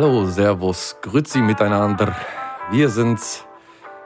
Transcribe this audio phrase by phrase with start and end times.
[0.00, 2.14] Hallo, Servus, Grüezi miteinander.
[2.70, 3.44] Wir sind's,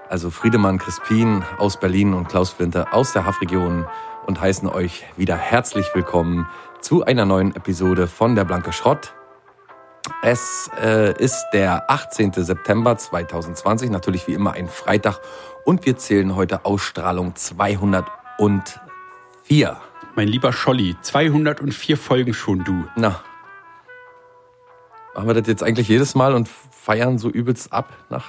[0.08, 3.84] also Friedemann Crispin aus Berlin und Klaus Flinte aus der Hafregion
[4.25, 6.48] und heißen euch wieder herzlich willkommen
[6.80, 9.12] zu einer neuen Episode von Der Blanke Schrott.
[10.22, 12.32] Es äh, ist der 18.
[12.32, 15.21] September 2020, natürlich wie immer ein Freitag
[15.66, 18.07] und wir zählen heute Ausstrahlung 204.
[20.16, 22.85] Mein lieber Scholli, 204 Folgen schon, du.
[22.96, 23.21] Na,
[25.22, 28.26] machen wir das jetzt eigentlich jedes Mal und feiern so übelst ab nach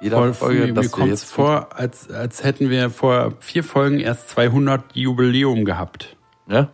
[0.00, 0.74] jeder Voll, Folge?
[0.74, 5.64] dass mir kommt jetzt vor, als, als hätten wir vor vier Folgen erst 200 Jubiläum
[5.64, 6.16] gehabt.
[6.48, 6.72] Ja?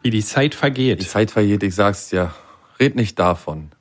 [0.00, 1.02] Wie die Zeit Die vergeht.
[1.08, 2.32] Zeit vergeht, ich sag's dir.
[2.78, 3.72] Red nicht davon.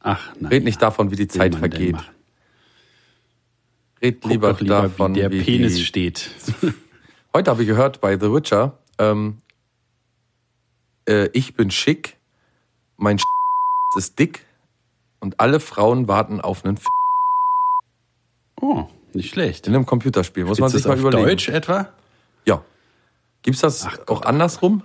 [0.00, 0.52] Ach, nein.
[0.52, 1.96] Red nicht davon, wie die Zeit vergeht.
[4.02, 5.84] Red lieber, lieber, davon, wie der wie Penis die...
[5.84, 6.30] steht.
[7.34, 9.38] Heute habe ich gehört bei The Witcher, ähm,
[11.08, 12.17] äh, ich bin schick,
[12.98, 13.18] mein
[13.96, 14.44] ist dick
[15.20, 16.84] und alle Frauen warten auf einen F
[18.60, 19.66] Oh, nicht schlecht.
[19.66, 20.44] in einem Computerspiel.
[20.44, 21.28] Muss man Ist sich das mal auf überlegen.
[21.28, 21.88] Deutsch etwa?
[22.44, 22.62] Ja.
[23.42, 24.82] Gibt's das Ach auch andersrum?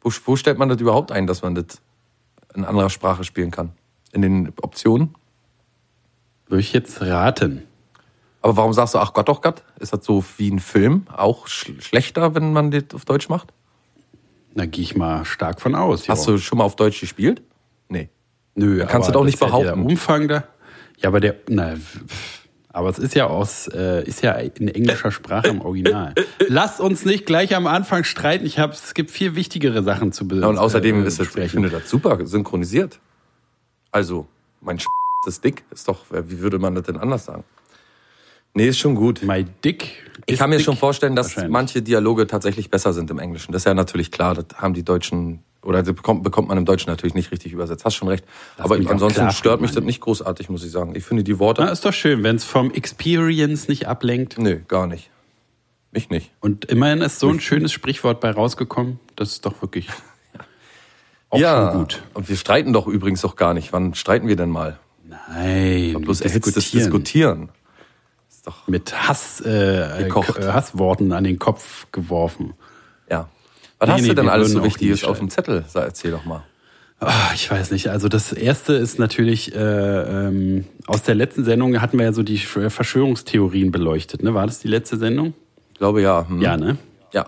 [0.00, 1.80] Wo, wo stellt man das überhaupt ein, dass man das
[2.54, 3.72] in anderer Sprache spielen kann?
[4.12, 5.14] In den Optionen?
[6.48, 7.62] Würde ich jetzt raten.
[8.42, 9.62] Aber warum sagst du, ach Gott, doch Gott?
[9.80, 11.06] Ist das so wie ein Film?
[11.12, 13.52] Auch sch schlechter, wenn man das auf Deutsch macht?
[14.56, 16.08] Da gehe ich mal stark von aus.
[16.08, 16.32] Hast jo.
[16.32, 17.42] du schon mal auf Deutsch gespielt?
[17.88, 18.08] Nee.
[18.54, 19.66] Nö, kannst du doch nicht ist ja behaupten.
[19.66, 20.44] Der Umfang da.
[20.98, 21.36] Ja, aber der.
[21.48, 21.74] Na,
[22.70, 26.14] aber es ist ja aus, äh, ist ja in englischer Sprache im Original.
[26.48, 28.46] Lass uns nicht gleich am Anfang streiten.
[28.46, 31.34] Ich habe, es gibt viel wichtigere Sachen zu be Ja, und außerdem äh, ist das,
[31.36, 32.98] ich finde das super synchronisiert.
[33.90, 34.26] Also,
[34.60, 34.78] mein
[35.26, 35.64] ist dick.
[35.70, 37.44] Ist doch, wie würde man das denn anders sagen?
[38.56, 39.22] Nee, ist schon gut.
[39.22, 40.02] My Dick.
[40.24, 43.52] Ich kann mir schon vorstellen, dass manche Dialoge tatsächlich besser sind im Englischen.
[43.52, 44.34] Das ist ja natürlich klar.
[44.34, 47.84] Das haben die Deutschen, oder das bekommt, bekommt man im Deutschen natürlich nicht richtig übersetzt.
[47.84, 48.24] Hast schon recht.
[48.56, 50.94] Aber mich auch ansonsten klar stört mich das nicht großartig, muss ich sagen.
[50.94, 54.38] Ich finde die Worte, Na, ist doch schön, wenn es vom Experience nicht ablenkt.
[54.38, 55.10] nö, gar nicht.
[55.92, 56.30] Mich nicht.
[56.40, 59.00] Und immerhin ist so ein schönes Sprichwort bei rausgekommen.
[59.16, 59.88] Das ist doch wirklich
[61.28, 62.02] auch ja, schon gut.
[62.14, 63.74] und wir streiten doch übrigens doch gar nicht.
[63.74, 64.78] Wann streiten wir denn mal?
[65.06, 66.00] Nein.
[66.00, 67.50] Bloß erhitztes Diskutieren.
[68.46, 70.38] Doch, Mit Hass, äh, Gekocht.
[70.38, 72.54] äh, Hassworten an den Kopf geworfen.
[73.10, 73.28] ja.
[73.78, 75.62] Was Nee, hast nee, du denn alles so Wichtiges auf dem Zettel?
[75.68, 76.42] Sag, erzähl doch mal.
[76.98, 77.88] Ah, ich weiß nicht.
[77.90, 82.22] Also das erste ist natürlich äh, ähm, aus der letzten Sendung hatten wir ja so
[82.22, 84.22] die Sch- Verschwörungstheorien beleuchtet.
[84.22, 84.32] Ne?
[84.32, 85.34] War das die letzte Sendung?
[85.74, 86.26] Ich glaube ja.
[86.26, 86.40] Hm.
[86.40, 86.78] Ja, ne?
[87.12, 87.26] Ja.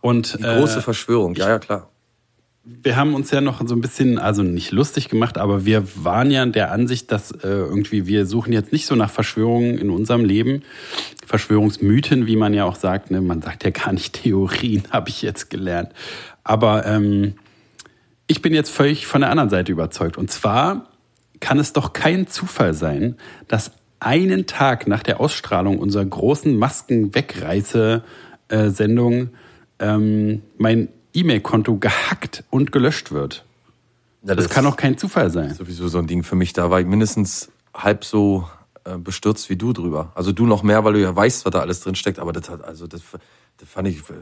[0.00, 1.36] Und Die große äh, Verschwörung.
[1.36, 1.88] Ja, ja, klar.
[2.68, 6.32] Wir haben uns ja noch so ein bisschen, also nicht lustig gemacht, aber wir waren
[6.32, 10.24] ja der Ansicht, dass äh, irgendwie wir suchen jetzt nicht so nach Verschwörungen in unserem
[10.24, 10.64] Leben,
[11.24, 13.12] Verschwörungsmythen, wie man ja auch sagt.
[13.12, 13.20] Ne?
[13.20, 15.90] Man sagt ja gar nicht Theorien, habe ich jetzt gelernt.
[16.42, 17.34] Aber ähm,
[18.26, 20.18] ich bin jetzt völlig von der anderen Seite überzeugt.
[20.18, 20.88] Und zwar
[21.38, 23.14] kann es doch kein Zufall sein,
[23.46, 29.30] dass einen Tag nach der Ausstrahlung unserer großen Masken-Wegreiße-Sendung
[29.78, 33.44] ähm, mein E-Mail-Konto gehackt und gelöscht wird.
[34.22, 35.54] Ja, Das kann doch kein Zufall sein.
[35.54, 36.52] sowieso so ein Ding für mich.
[36.52, 38.48] Da war ich mindestens halb so
[38.84, 40.12] äh, bestürzt wie du drüber.
[40.14, 42.18] Also du noch mehr, weil du ja weißt, was da alles drin steckt.
[42.18, 43.02] Aber das hat, also das,
[43.58, 44.14] das fand ich äh,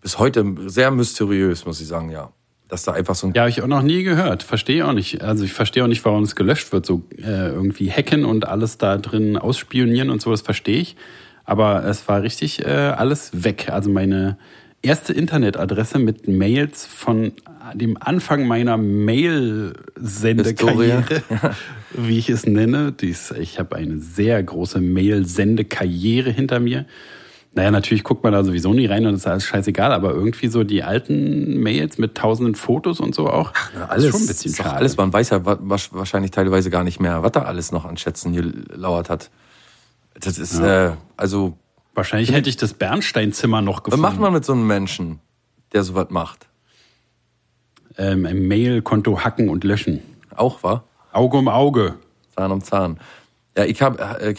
[0.00, 2.30] bis heute sehr mysteriös, muss ich sagen, ja.
[2.68, 4.42] Dass da einfach so ein Ja, habe ich auch noch nie gehört.
[4.44, 5.22] Verstehe auch nicht.
[5.22, 6.86] Also ich verstehe auch nicht, warum es gelöscht wird.
[6.86, 10.96] So äh, irgendwie hacken und alles da drin ausspionieren und so, das verstehe ich.
[11.44, 13.70] Aber es war richtig äh, alles weg.
[13.70, 14.38] Also meine
[14.82, 17.32] erste Internetadresse mit Mails von
[17.74, 21.22] dem Anfang meiner Mail-Sendekarriere,
[21.92, 22.92] wie ich es nenne.
[22.92, 26.86] Dies, ich habe eine sehr große Mail-Sendekarriere hinter mir.
[27.52, 30.62] Naja, natürlich guckt man da sowieso nie rein und ist alles scheißegal, aber irgendwie so
[30.62, 34.54] die alten Mails mit tausenden Fotos und so auch, Ja, ist alles, schon ein bisschen
[34.54, 34.72] schade.
[34.76, 37.84] alles, man weiß ja wa- wa- wahrscheinlich teilweise gar nicht mehr, was da alles noch
[37.84, 39.30] an Schätzen gelauert hat.
[40.20, 41.58] Das ist, äh, also,
[41.94, 44.02] Wahrscheinlich hätte ich das Bernsteinzimmer noch was gefunden.
[44.02, 45.20] macht man mit so einem Menschen,
[45.72, 46.48] der sowas macht?
[47.98, 50.00] Ähm, ein Mail-Konto hacken und löschen.
[50.34, 50.84] Auch, war?
[51.12, 51.96] Auge um Auge.
[52.34, 53.00] Zahn um Zahn.
[53.56, 54.34] Ja, ich habe äh,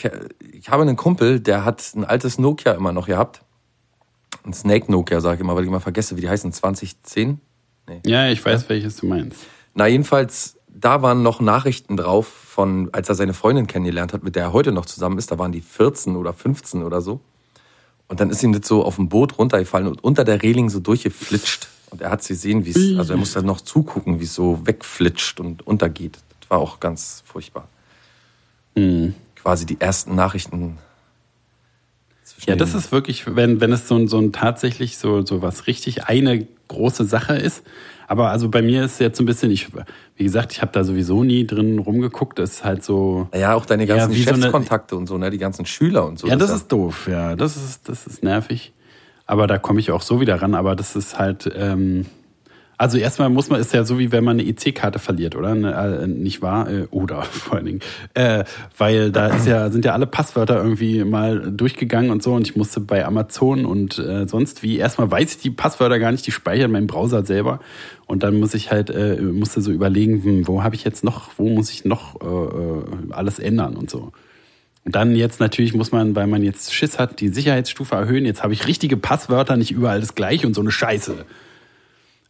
[0.54, 3.42] ich habe einen Kumpel, der hat ein altes Nokia immer noch gehabt.
[4.44, 6.52] Ein Snake Nokia, sage ich immer, weil ich immer vergesse, wie die heißen.
[6.52, 7.40] 2010?
[8.06, 9.46] Ja, ich weiß, welches du meinst.
[9.74, 14.36] Na, jedenfalls, da waren noch Nachrichten drauf von, als er seine Freundin kennengelernt hat, mit
[14.36, 15.32] der er heute noch zusammen ist.
[15.32, 17.20] Da waren die 14 oder 15 oder so.
[18.12, 20.82] Und dann ist ihm das so auf dem Boot runtergefallen und unter der Reling so
[20.82, 21.70] durchgeflitscht.
[21.92, 24.60] Und er hat sie sehen, wie es, also er musste noch zugucken, wie es so
[24.68, 26.18] wegflitscht und untergeht.
[26.42, 27.70] Das war auch ganz furchtbar.
[29.36, 30.78] Quasi die ersten Nachrichten
[32.48, 35.68] Ja, das ist wirklich, wenn, wenn es so ein, so ein tatsächlich so, so was
[35.68, 37.64] richtig eine große Sache ist.
[38.08, 39.68] Aber also bei mir ist jetzt so ein bisschen, ich,
[40.16, 42.40] wie gesagt, ich habe da sowieso nie drin rumgeguckt.
[42.40, 43.30] Das ist halt so.
[43.34, 45.30] Ja, auch deine ganzen ja, Geschäftskontakte so und so, ne?
[45.30, 46.28] Die ganzen Schüler und so.
[46.28, 47.36] Ja, das, das ist doof, ja.
[47.36, 48.74] Das ist, das ist nervig.
[49.26, 50.56] Aber da komme ich auch so wieder ran.
[50.56, 52.06] Aber das ist halt, ähm,
[52.82, 55.54] also erstmal muss man, ist ja so wie wenn man eine EC-Karte verliert, oder?
[55.54, 56.68] Ne, äh, nicht wahr?
[56.68, 57.80] Äh, oder vor allen Dingen.
[58.16, 58.44] Äh,
[58.76, 62.56] weil da ist ja, sind ja alle Passwörter irgendwie mal durchgegangen und so und ich
[62.56, 66.32] musste bei Amazon und äh, sonst wie, erstmal weiß ich die Passwörter gar nicht, die
[66.32, 67.60] speichert mein Browser selber.
[68.08, 71.30] Und dann muss ich halt, äh, musste so überlegen, hm, wo habe ich jetzt noch,
[71.38, 74.12] wo muss ich noch äh, äh, alles ändern und so.
[74.86, 78.26] Und dann jetzt natürlich muss man, weil man jetzt Schiss hat, die Sicherheitsstufe erhöhen.
[78.26, 81.26] Jetzt habe ich richtige Passwörter, nicht überall das gleiche und so eine Scheiße.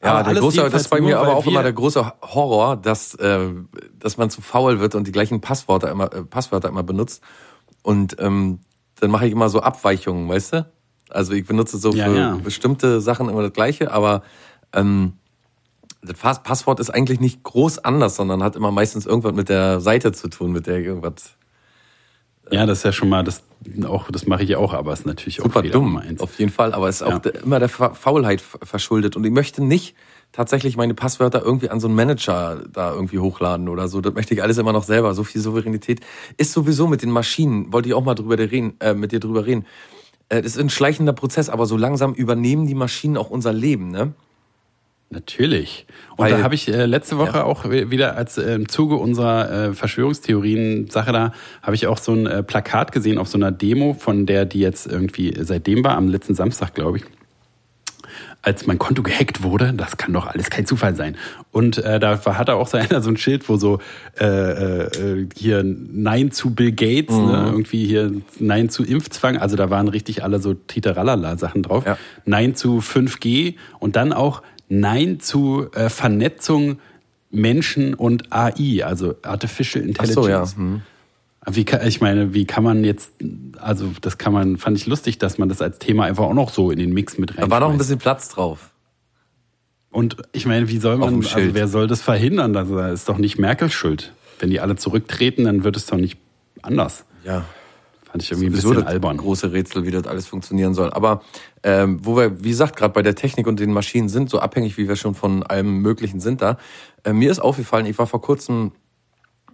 [0.03, 3.49] Ja, der große, das ist bei mir aber auch immer der große Horror, dass, äh,
[3.99, 7.21] dass man zu faul wird und die gleichen Passwörter immer, äh, Passwörter immer benutzt.
[7.83, 8.59] Und ähm,
[8.99, 10.71] dann mache ich immer so Abweichungen, weißt du?
[11.09, 12.35] Also ich benutze so ja, für ja.
[12.35, 14.23] bestimmte Sachen immer das gleiche, aber
[14.73, 15.13] ähm,
[16.01, 20.13] das Passwort ist eigentlich nicht groß anders, sondern hat immer meistens irgendwas mit der Seite
[20.13, 21.35] zu tun, mit der irgendwas
[22.51, 23.43] ja, das ist ja schon mal, das,
[23.85, 26.21] auch, das mache ich ja auch, aber es ist natürlich Super auch dumm, meins.
[26.21, 26.73] auf jeden Fall.
[26.73, 27.31] Aber es ist auch ja.
[27.43, 29.15] immer der Faulheit verschuldet.
[29.15, 29.95] Und ich möchte nicht
[30.31, 34.01] tatsächlich meine Passwörter irgendwie an so einen Manager da irgendwie hochladen oder so.
[34.01, 35.13] Das möchte ich alles immer noch selber.
[35.13, 36.01] So viel Souveränität
[36.37, 39.45] ist sowieso mit den Maschinen, wollte ich auch mal drüber reden, äh, mit dir drüber
[39.45, 39.65] reden.
[40.29, 43.91] Äh, das ist ein schleichender Prozess, aber so langsam übernehmen die Maschinen auch unser Leben,
[43.91, 44.13] ne?
[45.11, 45.85] Natürlich.
[46.11, 47.43] Und Weil, da habe ich äh, letzte Woche ja.
[47.43, 52.27] auch wieder als äh, im Zuge unserer äh, Verschwörungstheorien-Sache da, habe ich auch so ein
[52.27, 56.07] äh, Plakat gesehen auf so einer Demo, von der die jetzt irgendwie seitdem war, am
[56.07, 57.03] letzten Samstag, glaube ich.
[58.41, 61.15] Als mein Konto gehackt wurde, das kann doch alles kein Zufall sein.
[61.51, 63.79] Und äh, da war, hatte auch so einer so ein Schild, wo so
[64.19, 67.31] äh, äh, hier Nein zu Bill Gates, ne, mhm.
[67.31, 71.85] ne, irgendwie hier Nein zu Impfzwang, also da waren richtig alle so Titeralala-Sachen drauf.
[71.85, 71.97] Ja.
[72.25, 74.41] Nein zu 5G und dann auch
[74.71, 76.79] Nein zu äh, Vernetzung
[77.29, 80.17] Menschen und AI, also Artificial Intelligence.
[80.17, 80.55] Ach so, ja.
[80.55, 80.81] Hm.
[81.49, 83.11] Wie kann, ich meine, wie kann man jetzt,
[83.57, 86.51] also das kann man, fand ich lustig, dass man das als Thema einfach auch noch
[86.51, 87.41] so in den Mix mit rein.
[87.41, 88.71] Da war noch ein bisschen Platz drauf.
[89.89, 92.53] Und ich meine, wie soll man, also wer soll das verhindern?
[92.53, 94.13] Das ist doch nicht Merkels Schuld.
[94.39, 96.17] Wenn die alle zurücktreten, dann wird es doch nicht
[96.61, 97.05] anders.
[97.25, 97.43] Ja.
[98.11, 99.15] Fand ich irgendwie ein bisschen albern.
[99.15, 100.91] Große Rätsel, wie das alles funktionieren soll.
[100.91, 101.21] Aber
[101.63, 104.77] ähm, wo wir, wie gesagt, gerade bei der Technik und den Maschinen sind, so abhängig,
[104.77, 106.57] wie wir schon von allem Möglichen sind da.
[107.05, 108.73] Äh, mir ist aufgefallen, ich war vor kurzem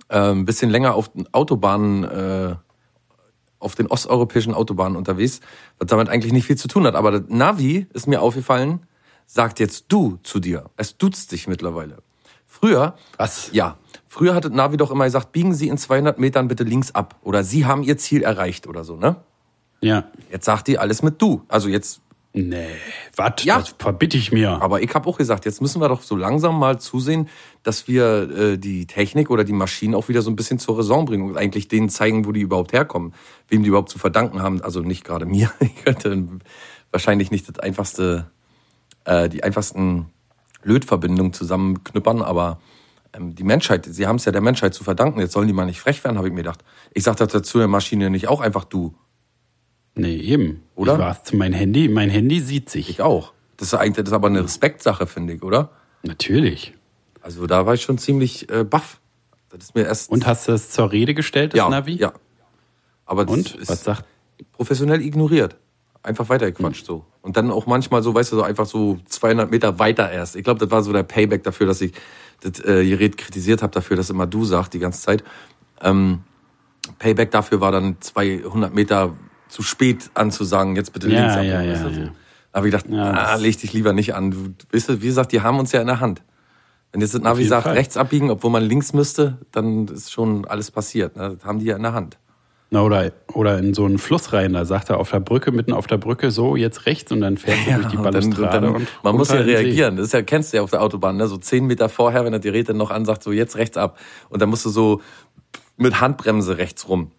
[0.10, 2.56] äh, ein bisschen länger auf den Autobahnen, äh,
[3.60, 5.40] auf den osteuropäischen Autobahnen unterwegs,
[5.78, 6.96] was damit eigentlich nicht viel zu tun hat.
[6.96, 8.88] Aber das Navi ist mir aufgefallen,
[9.28, 10.72] sagt jetzt du zu dir.
[10.78, 11.98] Es duzt dich mittlerweile.
[12.48, 13.50] Früher, was?
[13.52, 13.78] Ja,
[14.18, 17.18] Früher hat Navi doch immer gesagt, biegen Sie in 200 Metern bitte links ab.
[17.22, 19.18] Oder Sie haben Ihr Ziel erreicht oder so, ne?
[19.80, 20.06] Ja.
[20.32, 21.44] Jetzt sagt die alles mit du.
[21.48, 22.02] Also jetzt.
[22.34, 22.66] Nee,
[23.16, 23.44] was?
[23.44, 23.60] Ja.
[23.60, 24.60] Das verbitte ich mir.
[24.60, 27.30] Aber ich habe auch gesagt, jetzt müssen wir doch so langsam mal zusehen,
[27.62, 31.06] dass wir äh, die Technik oder die Maschinen auch wieder so ein bisschen zur Raison
[31.06, 33.14] bringen und eigentlich denen zeigen, wo die überhaupt herkommen,
[33.50, 34.64] wem die überhaupt zu verdanken haben.
[34.64, 35.52] Also nicht gerade mir.
[35.60, 36.28] Ich könnte
[36.90, 38.32] wahrscheinlich nicht das einfachste,
[39.06, 40.08] äh, die einfachsten
[40.64, 42.58] Lötverbindungen zusammenknüppern, aber
[43.20, 45.80] die Menschheit, sie haben es ja der Menschheit zu verdanken, jetzt sollen die mal nicht
[45.80, 46.64] frech werden, habe ich mir gedacht.
[46.94, 48.96] Ich sage das dazu der Maschine nicht auch einfach du.
[49.96, 50.64] Nee, eben.
[50.76, 50.94] Oder?
[50.94, 52.90] Ich war mein Handy, mein Handy sieht sich.
[52.90, 53.34] Ich auch.
[53.58, 55.72] Das ist eigentlich das ist aber eine Respektsache, finde ich, oder?
[56.04, 56.76] Natürlich.
[57.22, 59.00] Also da war ich schon ziemlich äh, baff.
[59.50, 61.96] Das ist mir erst Und hast du es zur Rede gestellt, das ja, Navi?
[61.96, 62.14] Ja.
[63.06, 63.56] Aber das Und?
[63.56, 64.06] ist Was sagt?
[64.52, 65.56] professionell ignoriert.
[66.04, 66.86] Einfach weitergequatscht hm.
[66.86, 67.06] so.
[67.22, 70.36] Und dann auch manchmal so, weißt du, so einfach so 200 Meter weiter erst.
[70.36, 71.94] Ich glaube, das war so der Payback dafür, dass ich
[72.42, 75.24] das äh, Gerät kritisiert habe dafür, dass immer du sagst die ganze Zeit.
[75.82, 76.20] Ähm,
[77.00, 79.14] Payback dafür war dann 200 Meter
[79.50, 81.54] zu spät anzusagen, jetzt bitte links ja, abbiegen.
[81.54, 81.90] Ja, ja, so.
[81.90, 82.12] ja.
[82.52, 84.32] Da habe ich gedacht, ja, ah, leg dich lieber nicht an.
[84.32, 86.22] Du, weißt du, wie gesagt, die haben uns ja in der Hand.
[86.92, 87.74] Wenn jetzt das Navi sagt, Fall.
[87.74, 91.16] rechts abbiegen, obwohl man links müsste, dann ist schon alles passiert.
[91.16, 91.36] Ne?
[91.36, 92.18] Das haben die ja in der Hand.
[92.70, 95.72] Na, oder, oder in so einen Fluss rein, da sagt er auf der Brücke, mitten
[95.72, 98.58] auf der Brücke, so jetzt rechts und dann fährt er ja, durch die Balustrade.
[98.58, 99.96] Und dann, und man muss ja reagieren.
[99.96, 101.28] Das ist ja, kennst du ja auf der Autobahn, ne?
[101.28, 103.98] so zehn Meter vorher, wenn er die Räte noch ansagt, so jetzt rechts ab.
[104.28, 105.02] Und dann musst du so
[105.78, 107.12] mit Handbremse rechts rum.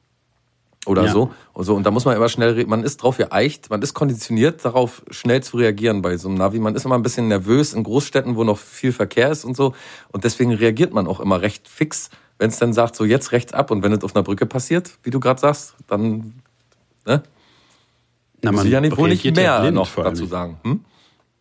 [0.84, 1.12] Oder ja.
[1.12, 1.30] so.
[1.54, 1.74] Und so.
[1.74, 5.42] Und da muss man immer schnell, man ist drauf geeicht, man ist konditioniert darauf, schnell
[5.42, 6.58] zu reagieren bei so einem Navi.
[6.58, 9.74] Man ist immer ein bisschen nervös in Großstädten, wo noch viel Verkehr ist und so.
[10.12, 13.52] Und deswegen reagiert man auch immer recht fix wenn es dann sagt, so jetzt rechts
[13.52, 16.34] ab und wenn es auf einer Brücke passiert, wie du gerade sagst, dann
[17.06, 17.22] ne?
[18.42, 20.58] Na, man ja nicht, wohl nicht mehr ja noch dazu sagen.
[20.62, 20.84] Hm?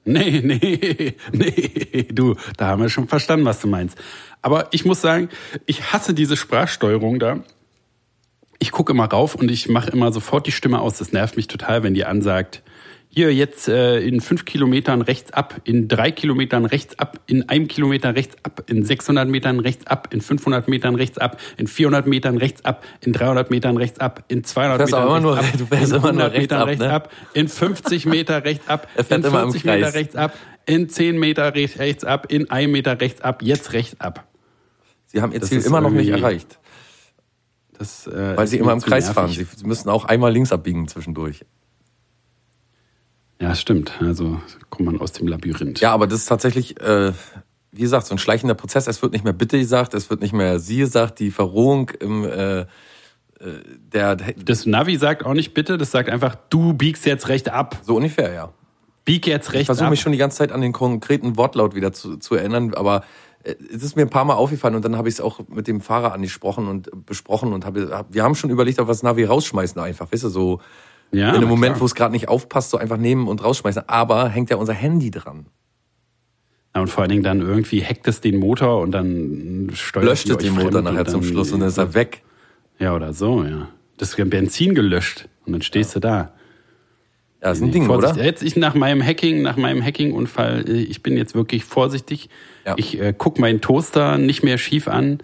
[0.05, 3.97] Nee, nee, nee, du, da haben wir schon verstanden, was du meinst.
[4.41, 5.29] Aber ich muss sagen,
[5.65, 7.39] ich hasse diese Sprachsteuerung da.
[8.59, 10.97] ich gucke immer rauf und ich mache immer sofort die Stimme aus.
[10.97, 12.63] Das nervt mich total, wenn die ansagt,
[13.17, 17.67] hier jetzt äh, in fünf Kilometern rechts ab, in drei Kilometern rechts ab, in einem
[17.67, 22.05] Kilometer rechts ab, in 600 Metern rechts ab, in 500 Metern rechts ab, in 400
[22.05, 25.95] Metern rechts ab, in 300 Metern rechts ab, in 200 Metern rechts nur, ab, in
[25.95, 26.91] immer nur 100 rechts Metern ab, rechts ne?
[26.93, 30.33] ab, in 50 Meter rechts ab, Er in immer im 40 Meter rechts ab,
[30.67, 34.27] in 10 Meter rechts, ab, in 1 Meter rechts ab, jetzt rechts ab.
[35.07, 36.59] Sie haben ihr Ziel immer noch nicht erreicht,
[37.79, 39.15] Das, äh, weil sie immer im Kreis nervig.
[39.15, 39.47] fahren.
[39.57, 41.45] Sie müssen auch einmal links abbiegen zwischendurch.
[43.39, 43.91] Ja, stimmt.
[44.01, 45.79] Also kommt man aus dem Labyrinth.
[45.79, 47.11] Ja, aber das ist tatsächlich, äh,
[47.71, 48.87] wie gesagt, so ein schleichender Prozess.
[48.87, 51.19] Es wird nicht mehr bitte gesagt, es wird nicht mehr sie gesagt.
[51.19, 52.65] Die Verrohung im, äh, äh,
[53.93, 57.77] der, Das Navi sagt auch nicht bitte, das sagt einfach, du biegst jetzt recht ab.
[57.83, 58.49] so ungefähr, ja.
[59.05, 59.91] Bieg jetzt Ich rechts versuche ab.
[59.91, 63.03] mich schon die ganze Zeit an den konkreten Wortlaut wieder zu, zu erinnern, aber
[63.43, 65.67] äh, es ist mir ein paar Mal aufgefallen und dann habe ich es auch mit
[65.67, 69.03] dem Fahrer angesprochen und besprochen und habe, hab, wir haben schon überlegt, ob wir das
[69.03, 70.59] Navi rausschmeißen einfach, weißt du, so
[71.11, 71.81] ja, in na Moment, klar.
[71.81, 73.87] wo es gerade nicht aufpasst, so einfach nehmen und rausschmeißen.
[73.87, 75.47] Aber hängt ja unser Handy dran.
[76.75, 80.29] Ja, und vor allen Dingen dann irgendwie hackt es den Motor und dann steuert Löscht
[80.29, 82.21] es den Motor nachher zum Schluss und dann ist er weg.
[82.79, 83.69] Ja, oder so, ja.
[83.97, 86.33] Das Benzin gelöscht und dann stehst du da.
[87.41, 88.13] Ja, ist ein Ding, Vorsicht.
[88.15, 88.23] oder?
[88.23, 92.29] Jetzt ich nach meinem Hacking, nach meinem Hacking-Unfall, äh, ich bin jetzt wirklich vorsichtig.
[92.65, 92.73] Ja.
[92.77, 95.19] Ich äh, guck meinen Toaster nicht mehr schief an.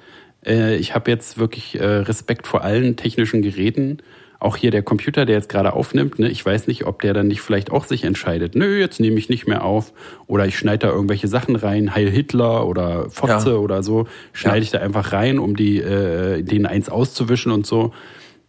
[0.46, 3.98] Äh, ich habe jetzt wirklich äh, Respekt vor allen technischen Geräten.
[4.40, 6.20] Auch hier der Computer, der jetzt gerade aufnimmt.
[6.20, 6.28] Ne?
[6.30, 8.56] Ich weiß nicht, ob der dann nicht vielleicht auch sich entscheidet.
[8.56, 9.94] Nö, jetzt nehme ich nicht mehr auf.
[10.28, 13.56] Oder ich schneide da irgendwelche Sachen rein, Heil Hitler oder Fotze Ja.
[13.56, 14.06] oder so.
[14.34, 14.64] Schneide Ja.
[14.64, 17.94] ich da einfach rein, um die äh, den eins auszuwischen und so.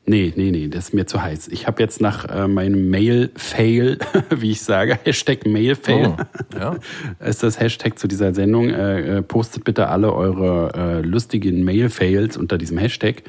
[0.06, 1.48] Nee, nee, nee, das ist mir zu heiß.
[1.48, 3.98] Ich habe jetzt nach äh, meinem Mail-Fail,
[4.30, 6.76] wie ich sage, Hashtag Mail-Fail, Oh, ja.
[7.26, 8.68] ist das Hashtag zu dieser Sendung.
[8.68, 13.22] Äh, äh, postet bitte alle eure äh, lustigen Mail-Fails unter diesem Hashtag.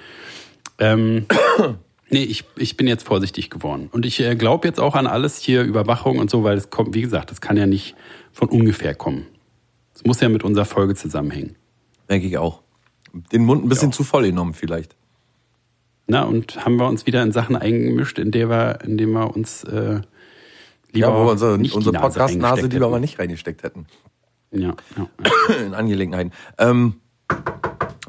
[0.77, 1.27] Ähm,
[2.09, 3.87] nee, ich, ich bin jetzt vorsichtig geworden.
[3.93, 6.93] Und ich äh, glaube jetzt auch an alles hier, Überwachung und so, weil es kommt,
[6.93, 7.95] wie gesagt, das kann ja nicht
[8.33, 9.25] von ungefähr kommen.
[9.93, 11.55] Es muss ja mit unserer Folge zusammenhängen.
[12.09, 12.63] Denke ich auch.
[13.31, 13.95] Den Mund ein bisschen Ja.
[13.95, 14.97] zu voll genommen vielleicht.
[16.07, 19.35] Na, und haben wir uns wieder in Sachen eingemischt, in der wir, in dem wir
[19.35, 20.01] uns äh,
[20.91, 23.87] lieber Ja, wo wir unsere, nicht die unsere Nase Podcast-Nase lieber mal nicht reingesteckt hätten.
[24.51, 25.09] Ja, ja.
[25.23, 25.55] ja.
[25.65, 26.31] In Angelegenheiten.
[26.57, 26.95] Ähm,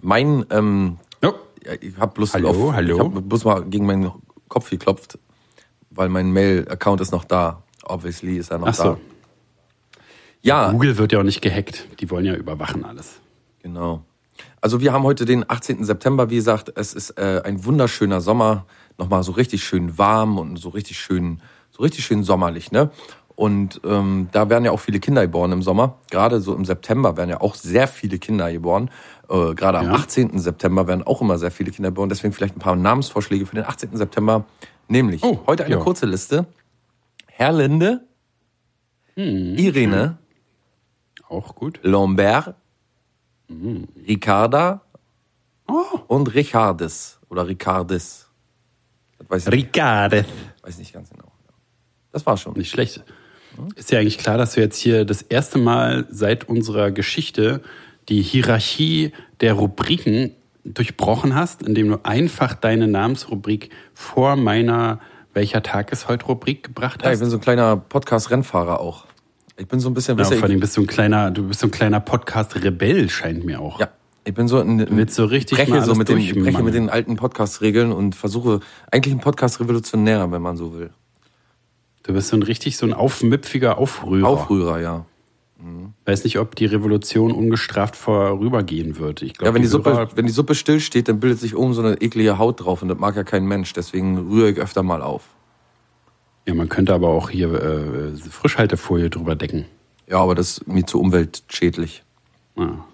[0.02, 1.32] mein, ähm, ja,
[1.80, 2.96] ich habe bloß, Hallo, auf, hallo.
[2.96, 4.12] Ich hab bloß mal gegen meinen
[4.48, 5.18] Kopf geklopft,
[5.90, 7.62] weil mein Mail-Account ist noch da.
[7.84, 8.84] Obviously ist er noch Ach so.
[8.84, 8.98] da.
[10.42, 11.88] Ja, Google wird ja auch nicht gehackt.
[12.00, 13.20] Die wollen ja überwachen alles.
[13.62, 14.04] Genau.
[14.66, 15.84] Also wir haben heute den 18.
[15.84, 18.66] September, wie gesagt, es ist äh, ein wunderschöner Sommer,
[18.98, 22.90] nochmal so richtig schön warm und so richtig schön, so richtig schön sommerlich, ne?
[23.36, 25.98] Und ähm, da werden ja auch viele Kinder geboren im Sommer.
[26.10, 28.90] Gerade so im September werden ja auch sehr viele Kinder geboren.
[29.28, 29.92] Äh, Gerade am Ja.
[29.92, 30.36] 18.
[30.40, 32.08] September werden auch immer sehr viele Kinder geboren.
[32.08, 33.96] Deswegen vielleicht ein paar Namensvorschläge für den 18.
[33.96, 34.46] September.
[34.88, 35.80] Nämlich Oh, heute eine ja.
[35.80, 36.44] kurze Liste.
[37.28, 38.00] Herlinde,
[39.14, 40.18] Hm, Irene,
[41.28, 41.78] Auch gut.
[41.84, 42.56] Lambert,
[43.48, 44.82] Ricarda
[45.68, 45.82] Oh.
[46.08, 48.28] und Richardes oder Ricardis.
[49.18, 50.24] Das weiß ich Ricade.
[50.62, 51.32] weiß nicht ganz genau.
[52.12, 52.54] Das war schon.
[52.54, 53.02] Nicht schlecht.
[53.74, 57.62] Ist ja eigentlich klar, dass du jetzt hier das erste Mal seit unserer Geschichte
[58.08, 60.30] die Hierarchie der Rubriken
[60.64, 65.00] durchbrochen hast, indem du einfach deine Namensrubrik vor meiner
[65.32, 67.20] Welcher Tag ist heute Rubrik gebracht Ja, ich hast.
[67.20, 69.04] bin so ein kleiner Podcast-Rennfahrer auch.
[69.58, 71.66] Ich bin so ein bisschen, Ja, vor allem bist du ein kleiner, du bist so
[71.66, 73.80] ein kleiner Podcast-Rebell, scheint mir auch.
[73.80, 73.88] ja,
[74.24, 76.64] ich bin so ein, willst so richtig breche so mit ich breche durchmangeln.
[76.64, 78.60] mit den alten Podcast-Regeln und versuche
[78.90, 80.90] eigentlich ein Podcast-Revolutionär, wenn man so will.
[82.02, 84.28] Du bist so ein richtig so ein aufmüpfiger Aufrührer.
[84.28, 85.06] Aufrührer, ja.
[86.04, 89.22] Weiß nicht, ob die Revolution ungestraft vorübergehen wird.
[89.22, 91.56] Ich glaube, Ja, wenn die Suppe, Hörer- wenn die Suppe still steht, dann bildet sich
[91.56, 93.72] oben so eine eklige Haut drauf und das mag ja kein Mensch.
[93.72, 95.22] Deswegen rühre ich öfter mal auf.
[96.46, 99.66] Ja, man könnte aber auch hier äh, Frischhaltefolie drüber decken.
[100.08, 102.02] Ja, aber das ist mir zu umweltschädlich.
[102.56, 102.84] Ja.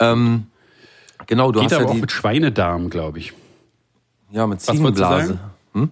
[0.00, 0.46] Ähm,
[1.26, 3.32] genau, du Geht hast aber ja auch die, mit Schweinedarm, glaube ich.
[4.30, 5.26] ja, mit Ziegenblase.
[5.28, 5.40] sagen?
[5.74, 5.90] Hm?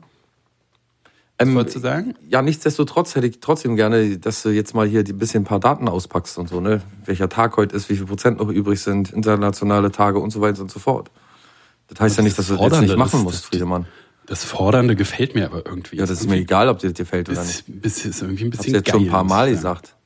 [1.38, 2.14] Was Ähm, wolltest du sagen?
[2.28, 5.60] Ja, nichtsdestotrotz hätte ich trotzdem gerne, dass du jetzt mal hier ein bisschen ein paar
[5.60, 6.82] Daten auspackst und so, ne?
[7.06, 10.60] Welcher Tag heute ist, wie viel Prozent noch übrig sind, internationale Tage und so weiter
[10.60, 11.10] und so fort.
[11.88, 13.86] Das heißt ja nicht, dass du das jetzt nicht machen das- musst, das- Friedemann.
[14.30, 15.96] Das Fordernde gefällt mir aber irgendwie.
[15.96, 17.64] Ja, das ist mir egal, ob dir das gefällt oder nicht.
[17.82, 19.96] ist, ist, irgendwie ein Hab's bisschen jetzt schon ein geil, paar Mal gesagt.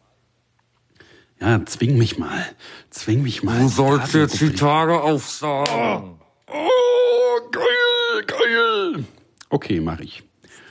[1.42, 2.46] Ja, zwing mich mal.
[2.88, 3.68] Zwing mich mal.
[3.68, 4.56] Datenrubrik.
[4.56, 6.18] Tage aufsagen.
[6.46, 9.04] Oh, geil, geil.
[9.50, 10.22] Okay, mache ich.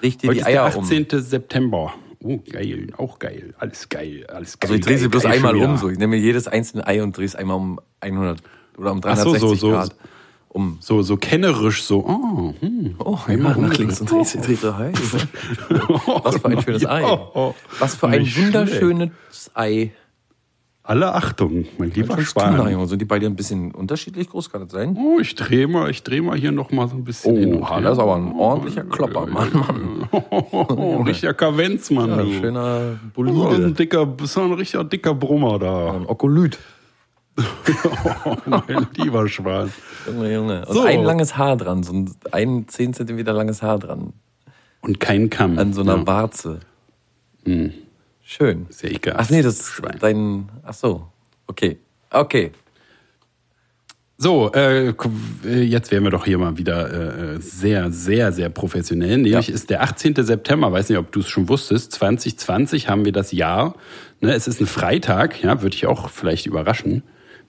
[0.02, 0.84] Riech dir Heute die ist der Eier um.
[0.86, 1.08] 18.
[1.22, 1.94] September.
[2.24, 3.54] Oh, geil, auch geil.
[3.60, 4.72] Alles geil, alles geil.
[4.72, 5.90] Also ich drehe sie geil, bloß geil einmal um so.
[5.90, 8.42] Ich nehme jedes einzelne Ei und drehe es einmal um 100
[8.80, 9.70] oder um Ach so, 360 so, so.
[9.74, 9.96] Grad.
[10.54, 12.96] Um So, so kennerisch, so, oh, hm.
[13.00, 14.94] Oh, einmal nach links und rechts dreht Ei.
[16.24, 17.04] Was für ein schönes Ei.
[17.80, 19.92] Was für ein wunderschönes Ei.
[20.86, 22.88] Alle Achtung, mein lieber Schwan.
[22.90, 24.98] Sind die beide ein bisschen unterschiedlich groß, kann das sein?
[25.00, 27.58] Oh, ich drehe mal, ich dreh mal hier noch mal so ein bisschen hin Oh,
[27.60, 27.92] und das her.
[27.94, 30.10] ist aber ein ordentlicher Klopper, Mann, Mann.
[30.30, 32.10] Oh, richtiger Kavenz, Mann.
[32.10, 32.34] Ja, du.
[32.34, 35.94] schöner So ein dicker, so ein richtiger dicker Brummer da.
[35.94, 36.60] Ein Okolyt.
[38.26, 39.72] Oh, mein lieber Schwan.
[40.06, 40.66] Junge, Junge.
[40.66, 40.84] Und So.
[40.84, 44.14] ein langes Haar dran, so ein, ein 10 Zentimeter langes Haar dran.
[44.82, 45.58] Und kein Kamm.
[45.58, 46.08] An so einer ja.
[46.08, 46.60] Warze.
[48.22, 48.66] Schön.
[48.70, 49.26] Sehr ekelhaft.
[49.26, 49.98] Ach nee, das ist Schwein.
[50.00, 50.50] dein.
[50.64, 51.08] Ach so.
[51.48, 51.80] Okay.
[52.10, 52.52] Okay.
[54.18, 54.90] So, äh,
[55.46, 59.18] äh, jetzt wären wir doch hier mal wieder äh, sehr, sehr, sehr professionell.
[59.18, 59.54] Nämlich Ja.
[59.54, 60.16] ist der 18.
[60.24, 63.76] September, weiß nicht, ob du es schon wusstest, 2020 haben wir das Jahr.
[64.22, 67.04] Ne, es ist ein Freitag, ja, würde ich auch vielleicht überraschen.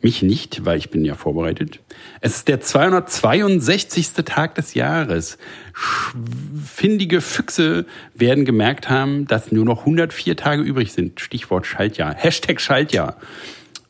[0.04, 1.80] Mich nicht, weil ich bin ja vorbereitet.
[2.20, 4.12] Es ist der 262.
[4.26, 5.38] Tag des Jahres.
[6.62, 11.20] Findige Füchse werden gemerkt haben, dass nur noch 104 Tage übrig sind.
[11.20, 12.14] Stichwort Schaltjahr.
[12.14, 13.16] Hashtag Schaltjahr.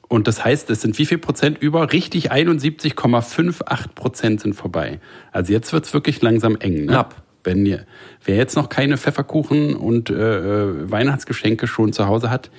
[0.06, 1.92] Und das heißt, es sind wie viel Prozent über?
[1.92, 5.00] Richtig 71,58 Prozent sind vorbei.
[5.33, 6.85] Also jetzt wird's wirklich langsam eng.
[6.85, 6.92] Ne?
[6.92, 7.25] Knapp.
[7.42, 7.87] Wenn ihr,
[8.25, 12.52] wer jetzt noch keine Pfefferkuchen und äh, äh, Weihnachtsgeschenke schon zu Hause hat,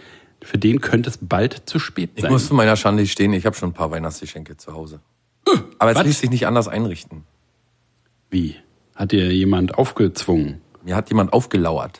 [0.46, 2.32] für den könnte es bald zu spät Ich sein.
[2.32, 5.00] muss zu meiner Schande stehen, ich habe schon ein paar Weihnachtsgeschenke zu Hause.
[5.80, 6.06] Aber es was?
[6.06, 7.24] ließ sich nicht anders einrichten.
[8.30, 8.56] Wie?
[8.96, 10.62] Hat dir jemand aufgezwungen?
[10.84, 12.00] Mir hat jemand aufgelauert.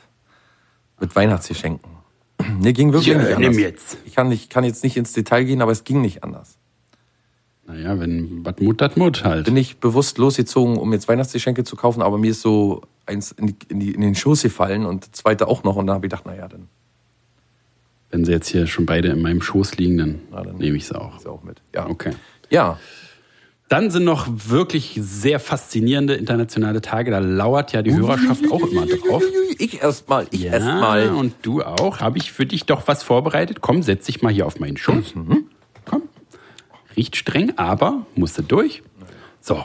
[1.00, 1.90] Mit Weihnachtsgeschenken.
[2.60, 3.58] Mir ging wirklich Ja, nicht anders.
[3.58, 3.98] jetzt.
[4.06, 6.58] Ich kann, nicht, kann jetzt nicht ins Detail gehen, aber es ging nicht anders.
[7.68, 9.46] Naja, wenn was Mut, dat Mut halt.
[9.46, 13.48] Bin ich bewusst losgezogen, um jetzt Weihnachtsgeschenke zu kaufen, aber mir ist so eins in,
[13.48, 15.76] die, in, die, in den Schoß gefallen und das zweite auch noch.
[15.76, 16.68] Und dann habe ich gedacht, naja, dann
[18.16, 20.88] Wenn sie jetzt hier schon beide in meinem Schoß liegen, dann, Na, dann- nehme ich
[20.88, 21.22] sie auch.
[21.22, 21.62] ja auch mit.
[21.74, 21.86] Ja.
[21.90, 22.12] Okay.
[22.50, 22.80] Ja.
[23.68, 27.12] Dann sind noch wirklich sehr faszinierende internationale Tage.
[27.12, 29.22] Da lauert ja die Hörerschaft auch immer drauf.
[29.58, 31.10] Ich erstmal, ich Ja, erstmal.
[31.10, 32.00] und du auch.
[32.00, 33.60] Habe ich für dich doch was vorbereitet?
[33.60, 35.14] Komm, setz dich mal hier auf meinen Schoß.
[35.16, 35.48] Mhm.
[35.84, 36.04] Komm.
[36.96, 38.82] Riecht streng, aber musste durch.
[39.42, 39.62] So.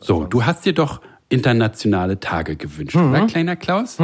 [0.00, 3.10] So, du hast dir doch internationale Tage gewünscht, Mhm.
[3.10, 3.98] oder, kleiner Klaus?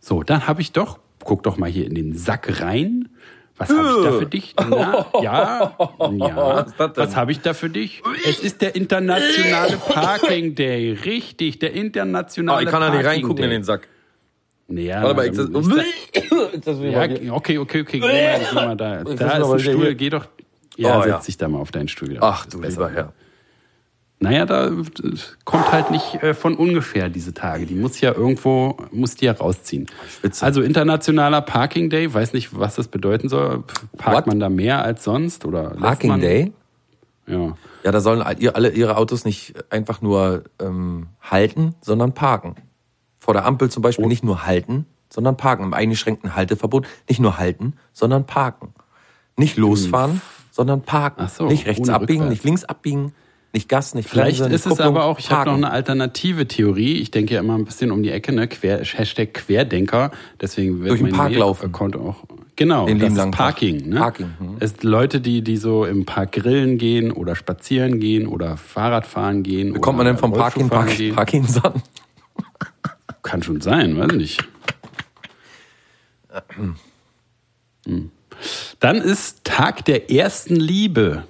[0.00, 3.08] So, dann habe ich doch, guck doch mal hier in den Sack rein.
[3.56, 4.54] Was habe ich da für dich?
[4.68, 5.76] Na, ja,
[6.18, 6.60] ja.
[6.62, 6.90] ist das?
[6.96, 8.02] Was habe ich da für dich?
[8.28, 10.92] Es ist der internationale Parking Day.
[11.04, 13.44] Richtig, der internationale Ah, ich kann da nicht Parking reingucken Day.
[13.44, 13.86] in den Sack.
[14.66, 17.02] Naja, Warte mal, ich, dann- das, ja,
[17.34, 19.04] okay, okay, okay, geh mal, geh mal da.
[19.04, 20.26] Da ist ein Stuhl, geh doch.
[20.76, 21.18] Ja, Oh, setz ja.
[21.20, 22.16] dich da mal auf deinen Stuhl.
[22.20, 22.96] Ach Das du ist lieber besser.
[22.96, 23.12] Herr.
[24.24, 24.70] Naja, da
[25.44, 27.66] kommt halt nicht äh, von ungefähr diese Tage.
[27.66, 29.86] Die muss ja irgendwo, muss die ja rausziehen.
[30.18, 30.44] schwitze.
[30.44, 33.64] Also internationaler Parking Day, weiß nicht, was das bedeuten soll.
[33.96, 34.26] Parkt What?
[34.26, 35.44] man da mehr als sonst?
[35.44, 36.52] Oder Parking man, Day?
[37.26, 37.56] Ja.
[37.84, 42.56] Ja, da sollen alle ihre Autos nicht einfach nur ähm, halten, sondern parken.
[43.18, 43.84] Vor der Ampel zum Oh.
[43.84, 45.64] Beispiel nicht nur halten, sondern parken.
[45.64, 48.74] Im eingeschränkten Halteverbot nicht nur halten, sondern parken.
[49.36, 51.20] Nicht losfahren, sondern parken.
[51.22, 51.26] Hm.
[51.30, 52.30] Ach so, nicht rechts abbiegen, rückwärts.
[52.30, 53.12] nicht links abbiegen,
[53.54, 56.46] nicht Gas, nicht Vielleicht Bremse, ist es Kupplung, aber auch, ich habe noch eine alternative
[56.46, 56.94] Theorie.
[56.94, 58.48] Ich denke ja immer ein bisschen um die Ecke, ne?
[58.48, 60.10] Quer, Hashtag Querdenker.
[60.40, 61.74] Deswegen wird Durch den Park laufen.
[61.74, 62.16] Auch.
[62.56, 63.30] Genau, Den das ist.
[63.30, 63.88] Parking.
[63.88, 63.96] Ne?
[63.96, 64.56] Parking, hm.
[64.60, 69.06] Es sind Leute, die, die so im Park grillen gehen oder spazieren gehen oder Fahrrad
[69.06, 69.74] fahren gehen.
[69.74, 71.14] Wie kommt man denn vom Parking, Park, gehen.
[71.14, 71.82] Parkinson?
[73.22, 74.44] Kann schon sein, weiß nicht.
[77.86, 78.10] Hm.
[78.80, 81.24] Dann ist Tag der ersten Liebe.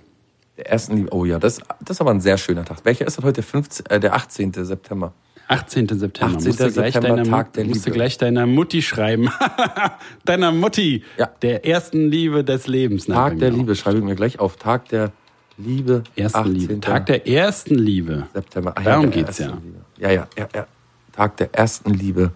[0.56, 1.12] Der ersten Liebe.
[1.12, 2.78] Oh ja, das, das ist aber ein sehr schöner Tag.
[2.84, 3.34] Welcher ist das heute?
[3.34, 4.52] Der, 15, äh, der 18.
[4.52, 5.12] September.
[5.48, 5.88] 18.
[5.98, 6.36] September.
[6.36, 6.46] 18.
[6.48, 7.98] musst du September, deiner, Tag der musst du Liebe.
[7.98, 9.28] gleich deiner Mutti schreiben.
[10.24, 11.02] deiner Mutti.
[11.18, 11.26] Ja.
[11.42, 13.06] Der ersten Liebe des Lebens.
[13.06, 13.50] Tag der.
[13.50, 14.56] Liebe, schreibe ich mir gleich auf.
[14.56, 15.12] Tag der
[15.58, 16.04] Liebe.
[16.16, 16.54] Ersten 18.
[16.54, 16.80] Liebe.
[16.80, 18.26] Tag der ersten Liebe.
[18.32, 18.72] September.
[18.76, 19.46] Ah, Darum der geht's ja.
[19.48, 19.80] Liebe.
[19.98, 20.66] Ja, ja, ja, ja.
[21.12, 22.30] Tag der ersten Liebe.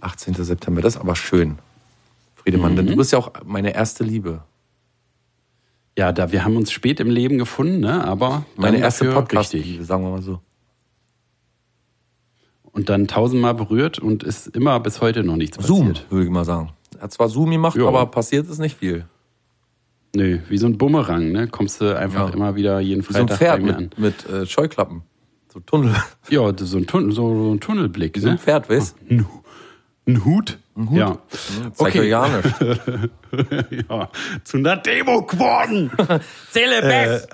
[0.00, 0.34] 18.
[0.34, 0.80] September.
[0.82, 1.58] Das ist aber schön.
[2.36, 2.76] Friedemann, Mhm.
[2.76, 4.42] denn du bist ja auch meine erste Liebe.
[5.96, 8.04] Ja, da wir haben uns spät im Leben gefunden, ne?
[8.04, 9.86] aber Meine erste Podcast-Liebe, richtig.
[9.86, 10.40] sagen wir mal so.
[12.72, 16.10] Und dann tausendmal berührt und ist immer bis heute noch nichts Zoom, passiert.
[16.10, 16.70] würde ich mal sagen.
[16.96, 17.86] Er hat zwar Zoom gemacht, Ja.
[17.86, 19.04] aber passiert ist nicht viel.
[20.16, 21.46] Nö, wie so ein Bumerang, ne?
[21.48, 22.34] Kommst du einfach Ja.
[22.34, 23.82] immer wieder jeden Wie so ein Freitag Pferd mir an.
[23.96, 25.02] mit, mit äh, Scheuklappen.
[25.52, 25.94] So Tunnel.
[26.30, 28.16] Ja, so ein, Tunnel, so, so ein Tunnelblick.
[28.18, 28.38] So ein ne?
[28.38, 29.26] Pferd, weißt Ein,
[30.08, 30.58] ein Hut.
[30.90, 31.18] Ja.
[31.74, 32.60] Zeig euch ja nicht.
[33.88, 34.08] ja.
[34.42, 35.90] Zu einer Demo geworden.
[36.50, 37.28] Zähle Best!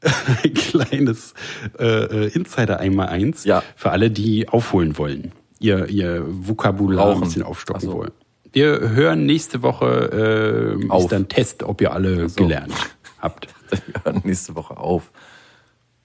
[0.44, 1.34] ein kleines
[1.78, 1.84] äh,
[2.26, 3.62] äh, Insider einmal eins Ja.
[3.76, 7.22] für alle, die aufholen wollen, ihr, ihr Vokabular Rauchen.
[7.22, 7.92] ein bisschen aufstocken so.
[7.94, 8.12] wollen.
[8.52, 11.04] Wir hören nächste Woche äh, Auf.
[11.04, 12.42] ist dann Test, ob ihr alle so.
[12.42, 12.72] gelernt
[13.18, 13.48] habt.
[13.70, 15.10] Wir hören nächste Woche auf.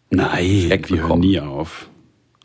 [0.09, 1.89] Nein, wir hören nie auf.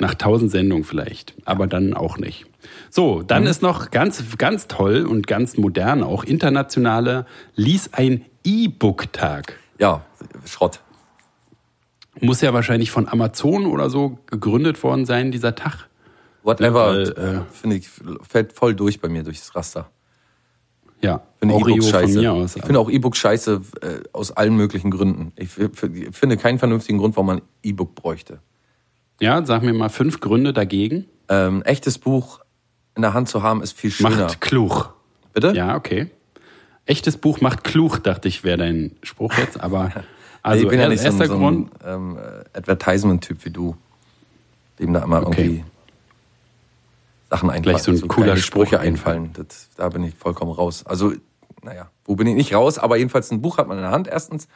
[0.00, 2.46] Nach tausend Sendungen vielleicht, aber dann auch nicht.
[2.90, 3.48] So, dann Mhm.
[3.48, 9.58] ist noch ganz, ganz toll und ganz modern, auch internationale, lies ein E-Book-Tag.
[9.78, 10.04] Ja,
[10.46, 10.80] Schrott.
[12.20, 15.88] Muss ja wahrscheinlich von Amazon oder so gegründet worden sein, dieser Tag.
[16.42, 16.98] Whatever.
[17.16, 17.88] Äh, finde ich,
[18.28, 19.90] fällt voll durch bei mir durchs Raster.
[21.00, 22.18] Ja, Finde Oreo E-Book von scheiße.
[22.20, 22.56] mir aus.
[22.56, 25.32] Ich finde auch E-Book scheiße äh, aus allen möglichen Gründen.
[25.36, 28.40] Ich finde keinen vernünftigen Grund, warum man E-Book bräuchte.
[29.20, 31.06] Ja, sag mir mal fünf Gründe dagegen.
[31.28, 32.40] Ähm, echtes Buch
[32.94, 34.16] in der Hand zu haben, ist viel schöner.
[34.24, 34.90] Macht Kluch.
[35.32, 35.52] Bitte?
[35.54, 36.10] Ja, okay.
[36.86, 39.60] Echtes Buch macht Kluch, dachte ich, wäre dein Spruch jetzt.
[39.60, 39.90] Aber
[40.42, 41.70] also ich bin ja nicht so ein, so Grund.
[41.82, 43.76] ein ähm, äh, Advertisement-Typ wie du,
[44.78, 45.42] dem da immer Okay.
[45.42, 45.64] irgendwie
[47.30, 47.62] Sachen einfallen.
[47.62, 49.30] Gleich so ein cooler Spruch Sprüche einfallen.
[49.32, 50.84] Das, da bin ich vollkommen raus.
[50.86, 51.12] Also,
[51.62, 52.78] naja, wo bin ich nicht raus?
[52.78, 54.46] Aber jedenfalls ein Buch hat man in der Hand erstens.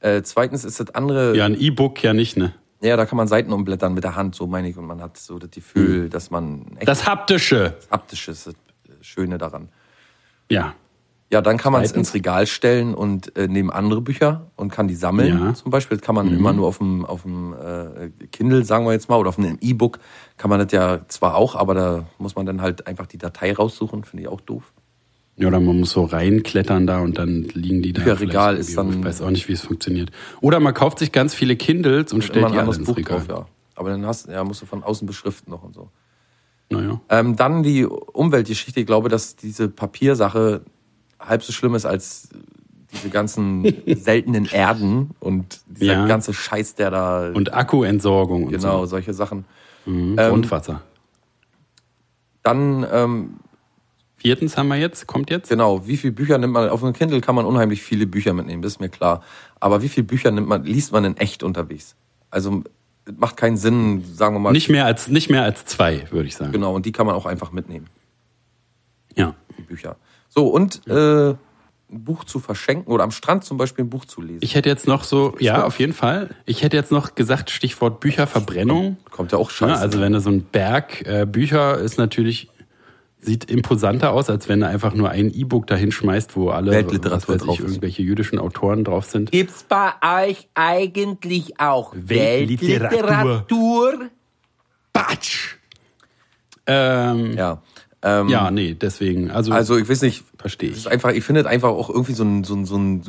[0.00, 1.44] Äh, zweitens ist das andere, ja.
[1.44, 2.54] ein E-Book ja nicht, ne?
[2.96, 4.76] Da kann man Seiten umblättern mit der Hand, so meine ich.
[4.76, 6.86] Und man hat so das Gefühl, dass man echt Hm.
[6.86, 7.76] Das Haptische.
[7.90, 8.54] haptisch ist, das
[9.00, 9.68] Schöne daran.
[10.50, 10.74] Ja.
[11.30, 14.86] Ja, dann kann man es ins Regal stellen und äh, neben andere Bücher und kann
[14.86, 15.38] die sammeln.
[15.42, 15.54] Ja.
[15.54, 18.92] Zum Beispiel das kann man immer nur auf dem auf dem äh, Kindle, sagen wir
[18.92, 19.98] jetzt mal, oder auf einem E-Book
[20.36, 23.54] kann man das ja zwar auch, aber da muss man dann halt einfach die Datei
[23.54, 24.74] raussuchen, finde ich auch doof.
[25.36, 28.02] Ja, oder man muss so reinklettern da und dann liegen die da.
[28.02, 30.10] Bücherregal vielleicht ist dann- Ich weiß auch nicht, wie es funktioniert.
[30.40, 33.18] Oder man kauft sich ganz viele Kindles und stellt die alle ins Buch Regal.
[33.20, 33.46] drauf, ja.
[33.74, 35.88] Aber dann hast, ja, musst du von außen beschriften noch und so.
[36.68, 37.00] Naja.
[37.08, 38.80] Ähm, dann die Umweltgeschichte.
[38.80, 40.62] Ich glaube, dass diese Papiersache
[41.18, 42.28] halb so schlimm ist als
[42.92, 46.06] diese ganzen seltenen Erden und dieser Ja.
[46.06, 49.46] ganze Scheiß, der da Und Akkuentsorgung und genau solche Sachen.
[49.86, 49.90] so.
[49.90, 50.16] Mhm.
[50.18, 50.82] Ähm, Grundwasser.
[52.42, 53.30] Dann ähm,
[54.22, 55.48] Viertens haben wir jetzt, kommt jetzt?
[55.48, 56.68] Genau, wie viele Bücher nimmt man?
[56.68, 59.22] Auf einem Kindle kann man unheimlich viele Bücher mitnehmen, das ist mir klar.
[59.58, 61.96] Aber wie viele Bücher nimmt man, liest man in echt unterwegs?
[62.30, 62.62] Also
[63.04, 64.52] es macht keinen Sinn, sagen wir mal.
[64.52, 66.52] Nicht mehr als, nicht mehr als zwei, würde ich sagen.
[66.52, 67.86] Genau, und die kann man auch einfach mitnehmen,
[69.16, 69.34] Ja.
[69.58, 69.96] die Bücher.
[70.28, 71.36] So, und äh, ein
[72.04, 74.38] Buch zu verschenken oder am Strand zum Beispiel ein Buch zu lesen.
[74.40, 76.30] Ich hätte jetzt noch so, ja, auf jeden Fall.
[76.46, 78.96] Ich hätte jetzt noch gesagt, Stichwort Bücherverbrennung.
[79.10, 79.72] Kommt ja auch scheiße.
[79.72, 82.48] Ja, also wenn du so ein Berg äh, Bücher ist natürlich,
[83.22, 87.36] sieht imposanter aus, als wenn du einfach nur ein E-Book dahin schmeißt, wo alle Weltliteratur
[87.36, 89.30] drauf ich, irgendwelche jüdischen Autoren drauf sind.
[89.30, 89.92] Gibt's bei
[90.26, 92.90] euch eigentlich auch Weltliteratur?
[92.90, 94.10] Weltliteratur?
[94.92, 95.56] Batsch!
[96.66, 97.62] Ähm, ja.
[98.02, 98.48] ja.
[98.48, 99.30] Ähm, nee, deswegen.
[99.30, 100.90] Also, Also ich weiß nicht, Versteh ich.
[100.90, 103.02] einfach, ich finde es einfach auch irgendwie so ein, so ein, so ein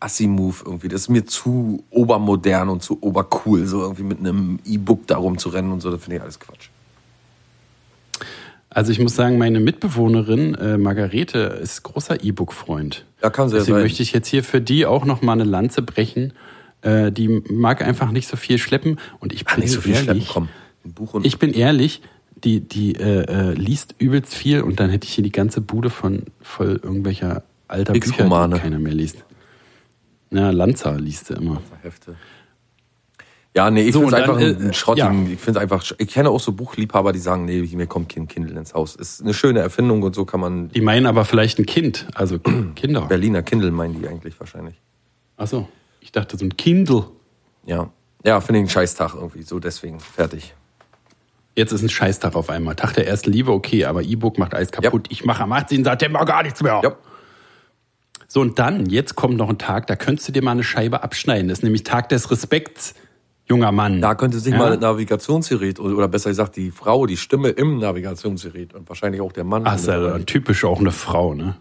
[0.00, 0.88] Assi-Move irgendwie.
[0.88, 5.72] Das ist mir zu obermodern und zu obercool, so irgendwie mit einem E-Book da rumzurennen
[5.72, 5.90] und so.
[5.90, 6.68] Das finde ich alles Quatsch.
[8.70, 13.04] Also ich muss sagen, meine Mitbewohnerin äh, Margarete ist großer E-Book-Freund.
[13.22, 13.82] Ja, kann sie Deswegen sein.
[13.82, 16.32] möchte ich jetzt hier für die auch noch mal eine Lanze brechen.
[16.82, 18.98] Äh, die mag einfach nicht so viel schleppen.
[19.18, 20.48] Und ich bin Ach, nicht so viel ehrlich, schleppen, komm.
[20.84, 22.00] Ein Buch und Ich bin ehrlich,
[22.44, 25.90] die, die äh, äh, liest übelst viel und dann hätte ich hier die ganze Bude
[25.90, 29.24] von voll irgendwelcher alter Bücher, die keiner mehr liest.
[30.30, 31.60] Ja, Lanza liest sie immer.
[31.82, 32.14] Hefte.
[33.56, 35.32] Ja, nee, ich So, finde es einfach äh, schrottigen, ja.
[35.32, 38.56] ich finde einfach, ich kenne auch so Buchliebhaber, die sagen, nee, mir kommt kein Kindle
[38.56, 38.94] ins Haus.
[38.94, 42.38] Ist eine schöne Erfindung und so kann man, Die meinen aber vielleicht ein Kind, also
[42.76, 43.02] Kinder.
[43.02, 44.80] Berliner Kindle meinen die eigentlich wahrscheinlich.
[45.36, 45.68] Achso,
[46.00, 47.06] ich dachte so ein Kindle.
[47.66, 47.90] Ja.
[48.24, 50.54] Ja, finde ich einen Scheißtag irgendwie, so deswegen, fertig.
[51.56, 52.76] Jetzt ist ein Scheißtag auf einmal.
[52.76, 55.06] Tag der ersten Liebe, okay, aber E-Book macht alles kaputt.
[55.10, 55.84] Ich mache am 18.
[55.84, 56.80] September gar nichts mehr.
[56.84, 56.94] Ja.
[58.28, 61.02] So, und dann, jetzt kommt noch ein Tag, da könntest du dir mal eine Scheibe
[61.02, 61.48] abschneiden.
[61.48, 62.94] Das ist nämlich Tag des Respekts,
[63.50, 64.00] junger Mann.
[64.00, 64.58] Da könnte sich Ja.
[64.58, 69.32] mal das Navigationsgerät, oder besser gesagt, die Frau, die Stimme im Navigationsgerät und wahrscheinlich auch
[69.32, 69.62] der Mann.
[69.66, 71.56] Ach, ist ja typisch auch eine Frau, ne?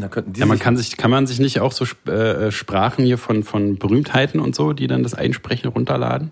[0.00, 2.06] da könnten die Ja, man sich- kann sich, kann man sich nicht auch so Sp-
[2.12, 6.30] äh, Sprachen hier von, von Berühmtheiten und so, die dann das Einsprechen runterladen?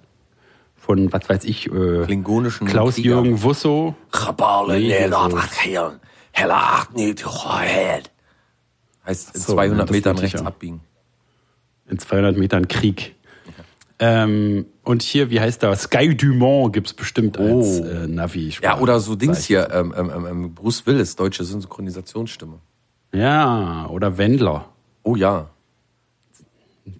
[0.76, 3.96] Von, was weiß ich, äh, Klingonischen Klaus-Jürgen Wusso.
[4.12, 5.90] Gebalen Nee, in so- dat geheel.
[6.30, 8.12] Helle acht niet geheeld.
[9.04, 10.80] heißt in So, 200 ja, das Metern rechts abbiegen.
[11.88, 13.15] in 200 Metern Krieg.
[13.98, 15.74] Ähm, und hier, wie heißt da?
[15.74, 17.84] Sky Dumont gibt's bestimmt als Oh.
[17.84, 18.52] äh, Navi.
[18.62, 22.58] Ja, oder so Dings hier, ähm, ähm, ähm, ähm, Bruce Willis, deutsche Synchronisationsstimme.
[23.14, 24.66] Ja, oder Wendler.
[25.02, 25.48] Oh ja.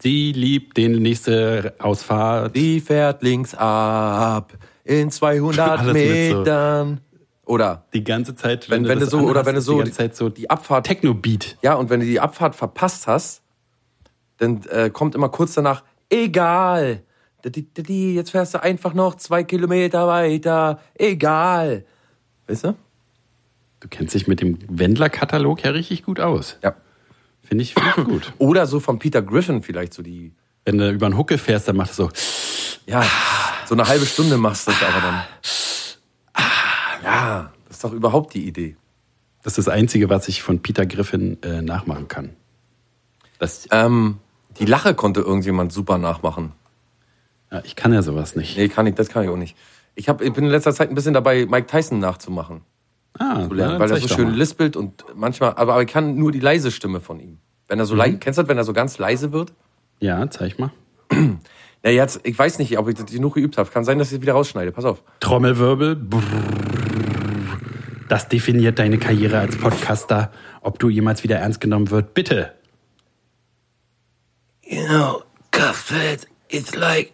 [0.02, 2.56] Sie liebt den nächste Ausfahrt.
[2.56, 4.52] Die fährt links ab
[4.84, 7.00] in 200 Alles mit so- Metern.
[7.44, 9.92] Oder, Die ganze Zeit, wenn, wenn, du das so, oder wenn du so die ganze
[9.92, 11.58] Zeit so die Abfahrt, Techno-Beat.
[11.62, 13.42] ja, und wenn du die Abfahrt verpasst hast,
[14.38, 17.02] dann äh, kommt immer kurz danach, egal.
[17.44, 20.80] Jetzt fährst du einfach noch zwei Kilometer weiter.
[20.94, 21.84] Egal.
[22.48, 22.74] Weißt du?
[23.80, 26.58] Du kennst dich mit dem Wendler-Katalog ja richtig gut aus.
[26.62, 26.74] Ja.
[27.42, 28.32] Finde ich, find ich gut.
[28.38, 30.32] Oder so von Peter Griffin vielleicht so die
[30.64, 32.10] Wenn du über einen Huckel fährst, dann macht es so.
[32.86, 33.04] Ja,
[33.66, 35.22] so eine halbe Stunde machst du das aber dann.
[37.04, 38.76] Ja, das ist doch überhaupt die Idee.
[39.44, 42.30] Das ist das Einzige, was ich von Peter Griffin äh, nachmachen kann.
[43.38, 44.18] Das, Ähm,
[44.58, 46.52] die Lache konnte irgendjemand super nachmachen.
[47.50, 48.56] ja, ich kann ja sowas nicht.
[48.56, 49.56] Nee, kann ich, das kann ich auch nicht.
[49.94, 52.62] Ich, hab, ich bin in letzter Zeit ein bisschen dabei, Mike Tyson nachzumachen.
[53.18, 54.36] Ah, Zu lernen, dann weil er so schön mal.
[54.36, 57.38] lispelt und manchmal, aber, aber ich kann nur die leise Stimme von ihm.
[57.68, 59.52] Wenn er so leise, kennst du das, wenn er so ganz leise wird?
[60.00, 60.70] Ja, zeig mal.
[61.84, 63.70] Ja, jetzt, ich weiß nicht, ob ich das genug geübt habe.
[63.70, 64.72] Kann sein, dass ich das wieder rausschneide.
[64.72, 65.04] Pass auf.
[65.20, 65.96] Trommelwirbel.
[68.08, 70.32] Das definiert deine Karriere als Podcaster.
[70.62, 72.54] Ob du jemals wieder ernst genommen wird, bitte.
[74.68, 77.12] You know, Cuffhead, it's like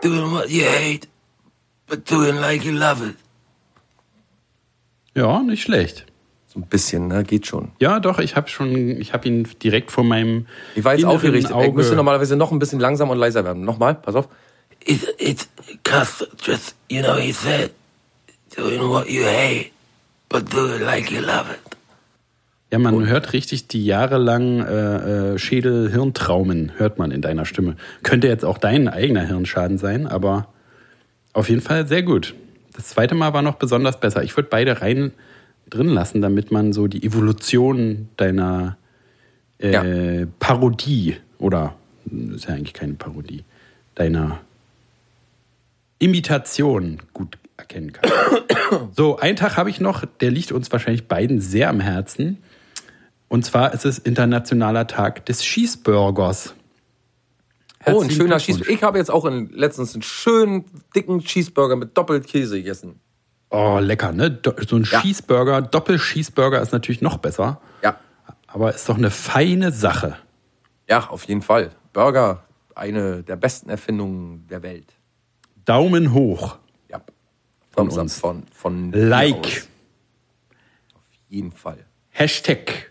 [0.00, 1.06] doing what you hate,
[1.86, 3.16] but doing like you love it.
[5.14, 6.06] Ja, nicht schlecht.
[6.46, 7.24] So ein bisschen, ne?
[7.24, 7.72] Geht schon.
[7.78, 11.44] Ja, doch, ich habe schon, ich habe ihn direkt vor meinem Ich war jetzt aufgeregt.
[11.44, 11.72] Ich Auge.
[11.72, 13.64] müsste normalerweise noch ein bisschen langsam und leiser werden.
[13.64, 14.28] Nochmal, pass auf.
[14.84, 15.48] It's, it's,
[15.84, 17.72] Cuff, just, you know, he said,
[18.56, 19.72] doing what you hate,
[20.28, 21.75] but doing like you love it.
[22.72, 27.76] Ja, man hört richtig die jahrelangen äh, äh, Schädel-Hirntraumen, hört man in deiner Stimme.
[28.02, 30.48] Könnte jetzt auch dein eigener Hirnschaden sein, aber
[31.32, 32.34] auf jeden Fall sehr gut.
[32.74, 34.24] Das zweite Mal war noch besonders besser.
[34.24, 35.12] Ich würde beide rein
[35.70, 38.76] drin lassen, damit man so die Evolution deiner
[39.58, 41.74] äh, Parodie oder
[42.34, 43.44] ist ja eigentlich keine Parodie,
[43.94, 44.40] deiner
[45.98, 48.10] Imitation gut erkennen kann.
[48.96, 52.38] So, einen Tag habe ich noch, der liegt uns wahrscheinlich beiden sehr am Herzen.
[53.28, 56.54] Und zwar ist es Internationaler Tag des Cheeseburgers.
[57.84, 58.38] Oh, ein Herzlichen schöner.
[58.38, 58.72] Cheeseburger.
[58.72, 63.00] Ich habe jetzt auch in, letztens einen schönen, dicken Cheeseburger mit doppelt Käse gegessen.
[63.50, 64.38] Oh, lecker, ne?
[64.68, 65.00] So ein Ja.
[65.00, 67.60] Cheeseburger, Doppel-Cheeseburger ist natürlich noch besser.
[67.82, 67.98] Ja.
[68.48, 70.16] Aber ist doch eine feine Sache.
[70.88, 71.70] Ja, auf jeden Fall.
[71.92, 74.92] Burger, eine der besten Erfindungen der Welt.
[75.64, 76.58] Daumen hoch.
[76.90, 77.00] Ja.
[77.70, 78.18] Von up uns.
[78.18, 79.68] Von, von Like.
[80.94, 81.84] Auf jeden Fall.
[82.10, 82.90] Hashtag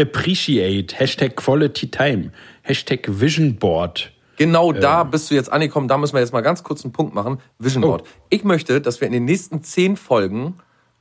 [0.00, 0.98] appreciate.
[0.98, 2.32] Hashtag quality time.
[2.62, 4.12] Hashtag vision board.
[4.36, 5.88] Genau da bist du jetzt angekommen.
[5.88, 7.38] Da müssen wir jetzt mal ganz kurz einen Punkt machen.
[7.58, 8.02] Vision Board.
[8.04, 8.22] Oh.
[8.30, 10.54] Ich möchte, dass wir in den nächsten zehn Folgen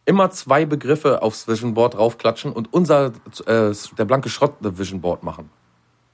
[0.05, 3.13] immer zwei Begriffe aufs Vision Board draufklatschen und unser,
[3.45, 5.49] äh, der blanke Schrott Vision Board machen.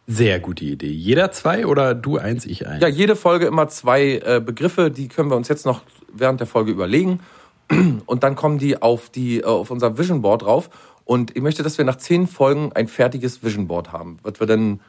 [0.05, 0.87] Sehr gute Idee.
[0.87, 2.81] Jeder zwei oder du eins, ich eins?
[2.81, 5.81] Ja, jede Folge immer zwei äh, Begriffe, die können wir uns jetzt noch
[6.13, 7.19] während der Folge überlegen.
[8.05, 10.69] Und dann kommen die auf, die, äh, auf unser Vision Board drauf.
[11.07, 14.47] Und ich möchte, dass wir nach zehn Folgen ein fertiges Vision Board haben, was wir
[14.47, 14.81] dann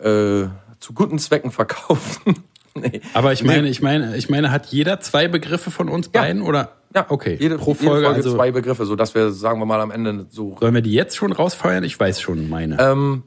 [0.00, 0.48] äh, äh,
[0.80, 2.34] zu guten Zwecken verkaufen.
[2.74, 3.02] nee.
[3.12, 6.22] Aber ich meine, ich meine, ich meine, hat jeder zwei Begriffe von uns Ja.
[6.22, 6.72] beiden oder?
[6.94, 7.36] Ja, okay.
[7.38, 10.26] Jede, Pro jede Folge, Folge also zwei Begriffe, sodass wir, sagen wir mal, am Ende
[10.30, 10.56] so.
[10.58, 11.84] sollen wir die jetzt schon rausfeuern?
[11.84, 12.78] Ich weiß schon meine.
[12.80, 13.24] Ähm,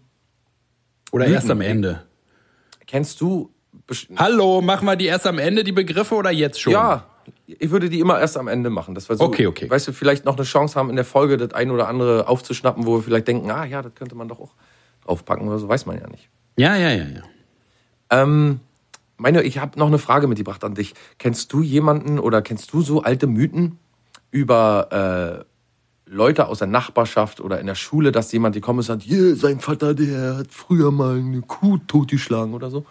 [1.12, 1.52] oder erst Mythen.
[1.52, 2.04] am Ende.
[2.88, 3.54] kennst du.
[4.16, 6.74] Hallo, machen wir die erst am Ende die Begriffe oder jetzt schon?
[6.74, 7.06] Ja,
[7.45, 8.95] ich würde die immer erst am Ende machen.
[8.95, 9.69] Dass wir so, Okay, okay.
[9.69, 12.86] Weißt du, vielleicht noch eine Chance haben, in der Folge das ein oder andere aufzuschnappen,
[12.86, 14.51] wo wir vielleicht denken, ah ja, das könnte man doch auch
[15.05, 16.29] draufpacken oder so, weiß man ja nicht.
[16.57, 17.23] Ja, ja, ja, ja.
[18.10, 18.60] Ähm,
[19.17, 20.93] meine, ich habe noch eine Frage mitgebracht an dich.
[21.17, 23.77] Kennst du jemanden oder kennst du so alte Mythen
[24.31, 29.01] über äh, Leute aus der Nachbarschaft oder in der Schule, dass jemand gekommen ist und
[29.01, 32.86] sagt, yeah, sein Vater, der hat früher mal eine Kuh totgeschlagen oder so?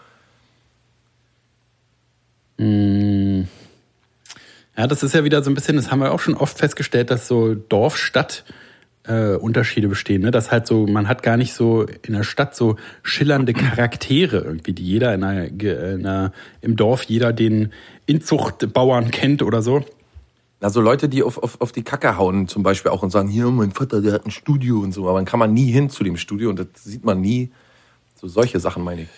[4.76, 7.10] Ja, das ist ja wieder so ein bisschen, das haben wir auch schon oft festgestellt,
[7.10, 8.44] dass so Dorf-Stadt
[9.04, 10.22] äh, Unterschiede bestehen.
[10.22, 10.30] Ne?
[10.30, 14.72] Dass halt so, man hat gar nicht so in der Stadt so schillernde Charaktere irgendwie,
[14.72, 17.72] die jeder in einer, ge- in einer, im Dorf, jeder den
[18.06, 19.84] Inzuchtbauern kennt oder so.
[20.60, 23.46] Also Leute, die auf, auf, auf die Kacke hauen zum Beispiel auch und sagen, hier,
[23.50, 26.04] mein Vater, der hat ein Studio und so, aber dann kann man nie hin zu
[26.04, 27.50] dem Studio und das sieht man nie.
[28.20, 29.08] So solche Sachen meine ich.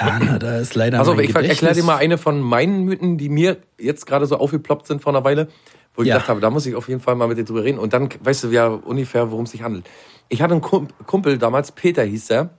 [0.00, 3.28] Ja, na, da ist leider Also ich erkläre dir mal eine von meinen Mythen, die
[3.28, 5.48] mir jetzt gerade so aufgeploppt sind vor einer Weile,
[5.94, 6.14] wo ich Ja.
[6.16, 7.78] gedacht habe, da muss ich auf jeden Fall mal mit dir drüber reden.
[7.78, 9.88] Und dann weißt du ja ungefähr, worum es sich handelt.
[10.28, 12.50] Ich hatte einen Kump- Kumpel damals, Peter hieß er.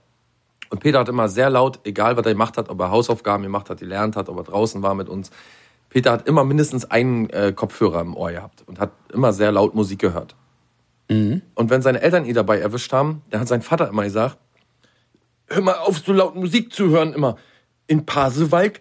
[0.70, 3.68] Und Peter hat immer sehr laut, egal was er gemacht hat, ob er Hausaufgaben gemacht
[3.70, 5.30] hat, gelernt hat, ob er draußen war mit uns.
[5.90, 9.74] Peter hat immer mindestens einen äh, Kopfhörer im Ohr gehabt und hat immer sehr laut
[9.74, 10.34] Musik gehört.
[11.10, 14.38] Und wenn seine Eltern ihn dabei erwischt haben, dann hat sein Vater immer gesagt,
[15.52, 17.36] hör mal auf, so laut Musik zu hören immer.
[17.86, 18.80] In Pasewalk,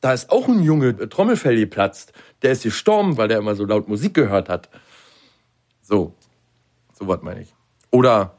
[0.00, 2.12] da ist auch ein Junge, Trommelfell geplatzt.
[2.42, 4.68] Der ist gestorben, weil der immer so laut Musik gehört hat.
[5.82, 6.14] So,
[6.92, 7.54] so was meine ich.
[7.90, 8.34] Oder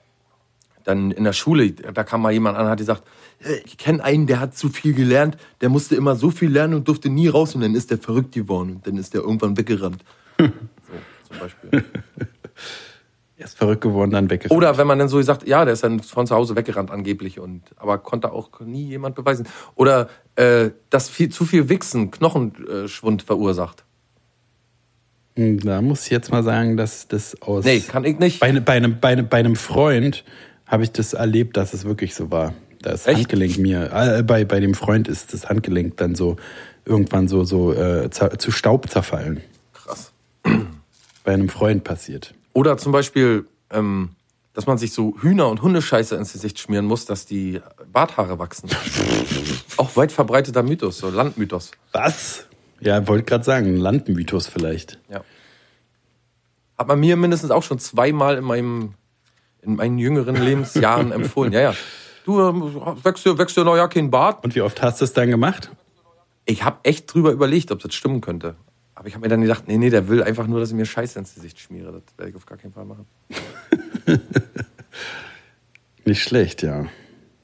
[0.83, 3.03] dann in der Schule, da kam mal jemand an und hat gesagt,
[3.43, 6.73] "Äh, ich kenne einen, der hat zu viel gelernt, der musste immer so viel lernen
[6.75, 9.57] und durfte nie raus und dann ist der verrückt geworden und dann ist der irgendwann
[9.57, 10.03] weggerannt.
[10.39, 10.49] so,
[11.27, 11.85] zum Beispiel.
[13.39, 14.55] Er ist verrückt geworden, dann weggerannt.
[14.55, 17.39] Oder wenn man dann so sagt, ja, der ist dann von zu Hause weggerannt angeblich
[17.39, 19.47] und aber konnte auch nie jemand beweisen.
[19.75, 23.85] Oder äh, dass viel zu viel Wichsen Knochenschwund verursacht.
[25.37, 27.63] Hm, Da muss ich jetzt mal sagen, dass das aus.
[27.63, 28.41] Nee, kann ich nicht.
[28.41, 30.25] Bei, bei, einem, bei, einem, bei einem Freund
[30.65, 32.53] habe ich das erlebt, dass es wirklich so war.
[32.81, 33.07] Da ist?
[33.07, 36.35] Handgelenk mir, äh, bei, bei dem Freund ist das Handgelenk dann so
[36.83, 39.41] irgendwann so, so äh, zu Staub zerfallen.
[39.73, 40.11] Krass.
[41.23, 42.33] Bei einem Freund passiert.
[42.53, 44.11] Oder zum Beispiel, ähm,
[44.53, 48.69] dass man sich so Hühner- und Hundescheiße ins Gesicht schmieren muss, dass die Barthaare wachsen.
[49.77, 51.71] Auch weit verbreiteter Mythos, so Landmythos.
[51.91, 52.45] Was?
[52.81, 54.99] Ja, wollte gerade sagen, Landmythos vielleicht.
[55.09, 55.21] Ja.
[56.77, 58.93] Hat man mir mindestens auch schon zweimal in meinem
[59.61, 61.51] in meinen jüngeren Lebensjahren empfohlen.
[61.51, 61.75] Ja, ja.
[62.25, 64.43] Du ähm, wächst dir, wächst dir noch ja kein Bart.
[64.43, 65.71] Und wie oft hast du es dann gemacht?
[66.45, 68.55] Ich habe echt drüber überlegt, ob das stimmen könnte.
[68.99, 70.85] Aber ich habe mir dann gedacht, nee, nee, der will einfach nur, dass ich mir
[70.85, 71.93] Scheiße ins Gesicht schmiere.
[71.93, 73.05] Das werde ich auf gar keinen Fall machen.
[76.03, 76.85] Nicht schlecht, ja.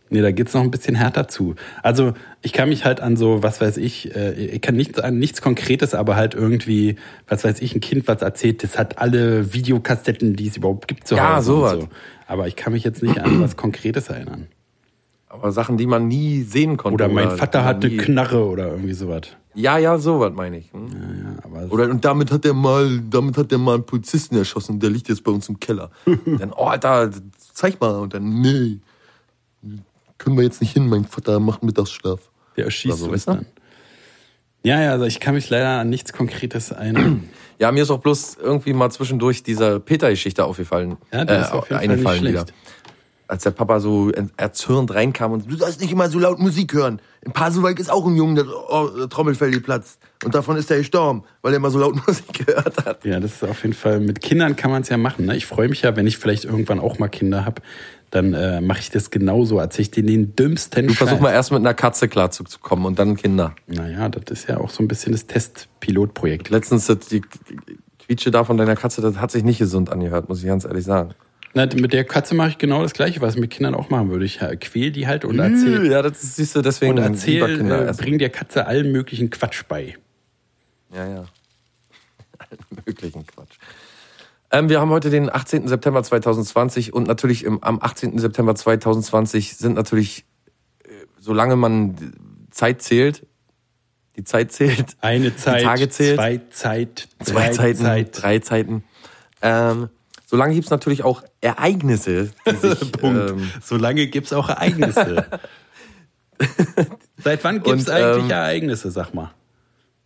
[0.09, 1.55] Nee, da geht's noch ein bisschen härter zu.
[1.81, 5.17] Also ich kann mich halt an so, was weiß ich, äh, ich kann nichts an
[5.17, 9.53] nichts Konkretes, aber halt irgendwie, was weiß ich, ein Kind, was erzählt, das hat alle
[9.53, 11.45] Videokassetten, die es überhaupt gibt zu Ja, Hause.
[11.45, 11.73] sowas.
[11.75, 11.87] und so.
[12.27, 14.47] Aber ich kann mich jetzt nicht an was Konkretes erinnern.
[15.35, 16.95] Aber Sachen, die man nie sehen konnte.
[16.95, 19.21] Oder mein die Vater man hat eine nie- Knarre oder irgendwie sowas.
[19.53, 20.71] Ja, ja, sowas meine ich.
[20.73, 20.87] Hm?
[20.89, 24.79] Ja, aber Oder und damit hat er mal, damit hat er mal einen Polizisten erschossen,
[24.79, 25.91] der liegt jetzt bei uns im Keller.
[26.05, 27.09] dann, oh Alter,
[27.53, 27.95] zeig mal.
[27.99, 28.79] Und dann, nee,
[30.17, 32.19] können wir jetzt nicht hin, mein Vater macht Mittagsschlaf.
[32.57, 33.31] der erschießt Oder so, uns weißt du?
[33.33, 33.45] dann.
[34.63, 37.23] Ja, ja, also ich kann mich leider an nichts Konkretes erinnern.
[37.57, 40.97] Ja, mir ist auch bloß irgendwie mal zwischendurch diese Peter-Geschichte aufgefallen.
[41.13, 42.53] Ja, das ist äh, auf jeden Fall nicht schlecht.
[43.27, 47.01] Als der Papa so erzürnt reinkam und du sollst nicht immer so laut Musik hören.
[47.21, 49.99] In Pasewalk ist auch ein Junge, der oh, der Trommelfell geplatzt.
[50.23, 53.03] Und davon ist er gestorben, weil er immer so laut Musik gehört hat.
[53.03, 55.25] Ja, das ist auf jeden Fall, mit Kindern kann man es ja machen.
[55.25, 55.35] Ne?
[55.35, 57.61] Ich freue mich ja, wenn ich vielleicht irgendwann auch mal Kinder habe,
[58.11, 59.59] dann äh, mache ich das genauso.
[59.59, 63.17] Erzähle ich denen den dümmsten Du versuch mal erst mit einer Katze klarzukommen und dann
[63.17, 63.55] Kinder.
[63.67, 66.49] Naja, das ist ja auch so ein bisschen das Testpilotprojekt.
[66.49, 67.21] Letztens die
[68.05, 70.85] Quietsche da von deiner Katze, das hat sich nicht gesund angehört, muss ich ganz ehrlich
[70.85, 71.15] sagen.
[71.55, 74.09] Na, mit der Katze mache ich genau das Gleiche, was ich mit Kindern auch machen
[74.09, 74.25] würde.
[74.25, 77.57] Ich äh, quäl die halt und erzähl, Ja, das ist, siehst du, deswegen und erzähl
[77.57, 78.03] Kinder essen.
[78.03, 79.95] bring der Katze allen möglichen Quatsch bei.
[80.93, 81.25] Ja, ja.
[82.37, 83.55] Allen möglichen Quatsch.
[84.51, 85.67] Ähm, wir haben heute den 18.
[85.69, 88.19] September 2020 und natürlich im, am 18.
[88.19, 90.25] September 2020 sind natürlich,
[90.83, 90.89] äh,
[91.19, 92.11] solange man die
[92.51, 93.25] Zeit zählt,
[94.17, 96.17] die Zeit zählt, Eine Zeit, Tage zählt.
[96.17, 98.09] zwei Zeit, zwei drei Zeiten, Zeit.
[98.21, 98.83] drei Zeiten.
[99.41, 99.89] Ähm,
[100.25, 103.31] solange gibt es natürlich auch Ereignisse, sich, Punkt.
[103.31, 105.25] ähm, Solange gibt's auch Ereignisse.
[107.23, 109.31] Seit wann gibt's Und, eigentlich ähm, Ereignisse, sag mal?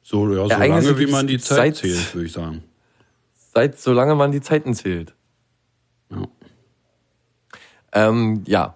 [0.01, 2.63] So, ja, so lange, wie man die Zeit seit- zählt, würde ich sagen.
[3.53, 5.13] seit solange man die Zeiten zählt.
[6.11, 6.27] Ja.
[7.91, 8.75] Ähm, ja,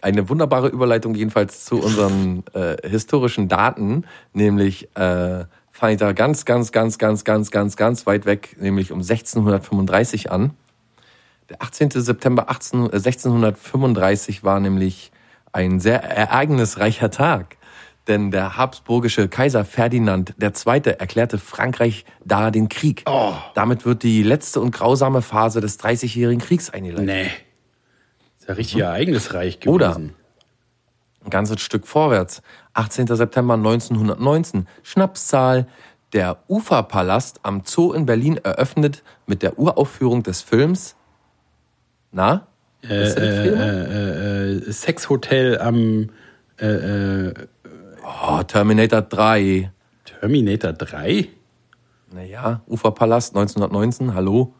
[0.00, 6.44] eine wunderbare Überleitung jedenfalls zu unseren äh, historischen Daten, nämlich äh, fange ich da ganz,
[6.44, 10.50] ganz, ganz, ganz, ganz, ganz, ganz weit weg, nämlich um 1635 an.
[11.52, 11.90] Der 18.
[11.90, 15.12] September 18, äh, 1635 war nämlich
[15.52, 17.58] ein sehr ereignisreicher Tag.
[18.08, 20.80] Denn der habsburgische Kaiser Ferdinand II.
[20.98, 23.04] erklärte Frankreich da den Krieg.
[23.54, 27.06] Damit wird die letzte und grausame Phase des Dreißigjährigen Kriegs eingeleitet.
[27.06, 27.30] Nee.
[28.38, 29.74] Ist ja richtig ereignisreich gewesen.
[29.74, 30.00] Oder?
[31.24, 32.42] ein ganzes Stück vorwärts.
[32.72, 33.08] 18.
[33.08, 34.66] September 1919.
[34.82, 35.68] Schnapszahl.
[36.14, 40.96] Der Uferpalast am Zoo in Berlin eröffnet mit der Uraufführung des Films.
[42.12, 42.46] Na?
[42.82, 43.60] Äh, Film?
[43.60, 46.10] äh, äh, Sexhotel am
[46.60, 47.34] äh, äh,
[48.04, 49.70] Oh, Terminator 3.
[50.04, 51.28] Terminator 3?
[52.12, 54.54] Naja, Uferpalast 1919, hallo.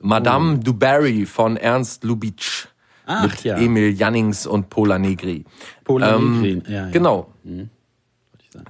[0.00, 2.66] Madame du Barry von Ernst Lubitsch.
[3.06, 3.56] Ach mit ja.
[3.56, 5.44] Emil Jannings und Pola Negri.
[5.82, 6.90] Pola Ähm, Negri, ja, ja.
[6.90, 7.34] Genau.
[7.42, 7.70] sagen.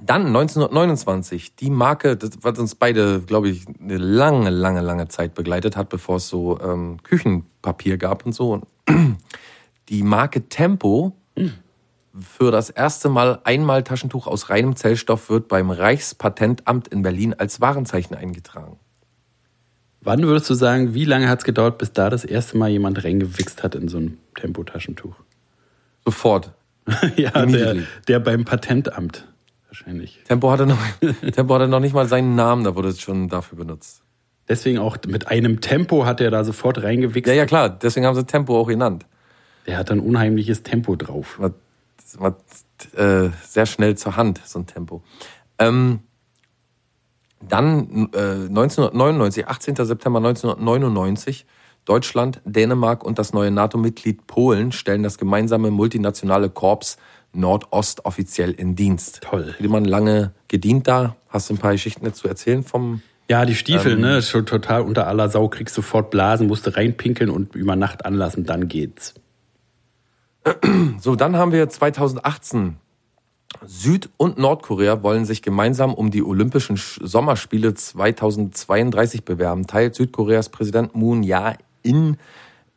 [0.01, 5.35] Dann 1929, die Marke, das, was uns beide, glaube ich, eine lange, lange, lange Zeit
[5.35, 8.61] begleitet hat, bevor es so ähm, Küchenpapier gab und so.
[9.89, 11.15] Die Marke Tempo
[12.19, 17.61] für das erste Mal einmal Taschentuch aus reinem Zellstoff wird beim Reichspatentamt in Berlin als
[17.61, 18.79] Warenzeichen eingetragen.
[20.01, 23.03] Wann würdest du sagen, wie lange hat es gedauert, bis da das erste Mal jemand
[23.03, 25.15] reingewichst hat in so ein Tempotaschentuch?
[26.03, 26.53] Sofort.
[27.15, 27.77] ja, der,
[28.07, 29.27] der beim Patentamt
[29.75, 30.21] wahrscheinlich.
[30.25, 30.79] Tempo hatte noch,
[31.31, 34.01] Tempo hatte noch nicht mal seinen Namen, da wurde es schon dafür benutzt.
[34.47, 37.27] Deswegen auch mit einem Tempo hat er da sofort reingewichst.
[37.27, 39.05] Ja, ja, klar, deswegen haben sie Tempo auch genannt.
[39.65, 41.39] Der hat ein unheimliches Tempo drauf.
[41.39, 41.51] war,
[42.17, 42.37] war
[42.95, 45.01] äh, sehr schnell zur Hand, so ein Tempo.
[45.57, 46.01] Ähm,
[47.41, 49.75] Dann äh, 1999, 18.
[49.77, 51.47] September 1999,
[51.85, 56.97] Deutschland, Dänemark und das neue NATO-Mitglied Polen stellen das gemeinsame multinationale Korps
[57.35, 59.21] Nordost offiziell in Dienst.
[59.21, 59.53] Toll.
[59.57, 61.15] Friedemann lange gedient da.
[61.29, 64.01] Hast du ein paar Geschichten dazu erzählen vom Ja, die Stiefel, Ähm.
[64.01, 67.75] ne, ist schon total unter aller Sau, kriegst sofort Blasen, musst du reinpinkeln und über
[67.75, 69.13] Nacht anlassen, dann geht's.
[70.99, 72.77] So, dann haben wir 2018.
[73.65, 80.49] Süd- und Nordkorea wollen sich gemeinsam um die Olympischen Sch- Sommerspiele 2032 bewerben, teilt Südkoreas
[80.49, 82.17] Präsident Moon Jae-in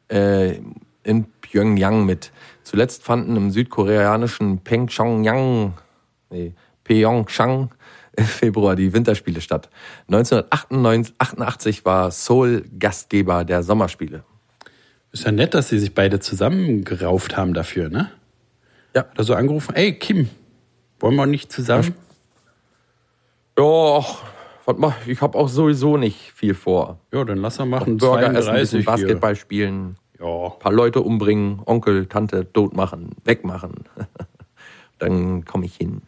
[0.09, 0.61] äh,
[1.03, 2.33] in Pyongyang mit.
[2.69, 5.73] Zuletzt fanden im südkoreanischen Pyeongchang,
[6.29, 6.53] nee,
[6.85, 7.71] Pyeongchang
[8.15, 9.71] im Februar die Winterspiele statt.
[10.09, 14.23] 1988 war Seoul Gastgeber der Sommerspiele.
[15.13, 18.11] Ist ja nett, dass sie sich beide zusammengerauft haben dafür, ne?
[18.95, 19.05] Ja.
[19.05, 20.29] Hat er so angerufen, ey Kim,
[21.01, 21.95] wollen wir nicht zusammen?
[23.59, 23.65] Ja,
[24.67, 25.23] was mach ich?
[25.23, 27.01] Habe auch sowieso nicht viel vor.
[27.15, 27.97] Ja, dann lass er machen.
[27.97, 28.85] Burger essen, ein 32 bisschen hier.
[28.85, 30.49] Basketball spielen, Ja.
[30.51, 33.75] paar Leute umbringen, Onkel, Tante tot machen, wegmachen.
[34.99, 36.03] Dann komme ich hin.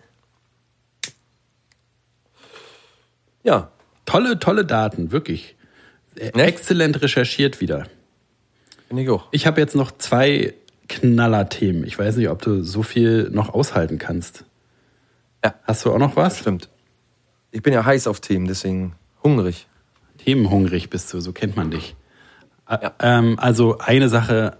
[3.42, 3.70] Ja,
[4.11, 5.54] Tolle, tolle Daten, wirklich.
[6.16, 6.42] Äh, Ne?
[6.42, 7.86] Exzellent recherchiert wieder.
[8.88, 9.28] finde ich auch.
[9.30, 10.54] Ich habe jetzt noch zwei
[10.88, 11.84] Knallerthemen.
[11.86, 14.44] Ich weiß nicht, ob du so viel noch aushalten kannst.
[15.44, 15.54] Ja.
[15.62, 16.40] Hast du auch noch was?
[16.40, 16.68] Stimmt.
[17.52, 19.68] Ich bin ja heiß auf Themen, deswegen hungrig.
[20.18, 21.94] Themenhungrig bist du, so kennt man dich.
[23.00, 24.56] Ähm, also eine Sache,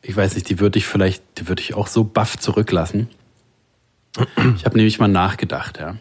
[0.00, 3.08] ich weiß nicht, die würde ich vielleicht, die würde ich auch so baff zurücklassen.
[4.56, 5.96] Ich habe nämlich mal nachgedacht, ja.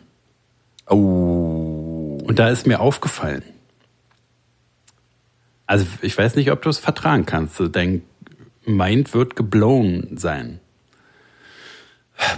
[0.88, 2.20] Oh.
[2.24, 3.44] Und da ist mir aufgefallen.
[5.66, 7.62] Also ich weiß nicht, ob du es vertragen kannst.
[7.72, 8.02] Dein
[8.66, 10.60] Mind wird geblown sein.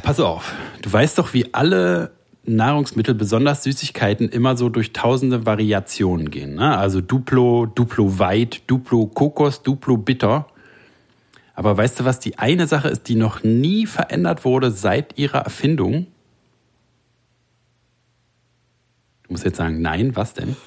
[0.03, 2.11] Pass auf, du weißt doch, wie alle
[2.45, 6.55] Nahrungsmittel, besonders Süßigkeiten, immer so durch tausende Variationen gehen.
[6.55, 6.77] Ne?
[6.77, 10.47] Also Duplo, Duplo Weit, Duplo Kokos, Duplo Bitter.
[11.55, 15.39] Aber weißt du, was die eine Sache ist, die noch nie verändert wurde seit ihrer
[15.39, 16.07] Erfindung?
[19.23, 20.57] Du musst jetzt sagen, nein, was denn?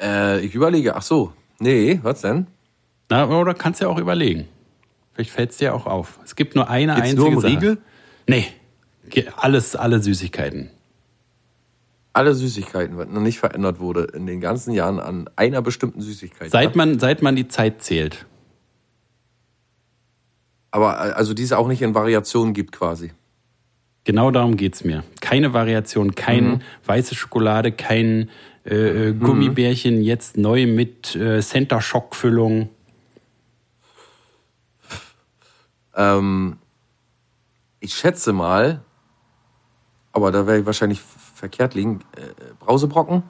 [0.00, 1.32] Äh, ich überlege, ach so.
[1.60, 2.46] Nee, was denn?
[3.08, 4.46] Na, oder kannst ja auch überlegen.
[5.14, 6.18] Vielleicht fällt es dir auch auf.
[6.24, 7.52] Es gibt nur eine Geht's einzige nur um Sache.
[7.52, 7.78] Riegel?
[8.26, 8.46] Nee,
[9.36, 10.70] alles, alle Süßigkeiten.
[12.12, 16.50] Alle Süßigkeiten, was noch nicht verändert wurde in den ganzen Jahren an einer bestimmten Süßigkeit.
[16.50, 16.76] Seit ja?
[16.76, 18.26] man, seit man die Zeit zählt.
[20.70, 23.12] Aber äh, also die es auch nicht in Variationen gibt quasi.
[24.04, 25.04] Genau darum geht's mir.
[25.20, 26.60] Keine Variation, kein Mhm.
[26.86, 28.30] weiße Schokolade, kein
[28.64, 32.70] äh, äh, Gummibärchen, jetzt neu mit äh, Center Shock Füllung.
[35.94, 36.56] Ähm,
[37.80, 38.82] ich schätze mal,
[40.18, 42.20] aber da werde ich wahrscheinlich verkehrt liegen, äh,
[42.60, 43.22] Brausebrocken?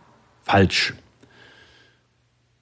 [0.42, 0.94] Falsch.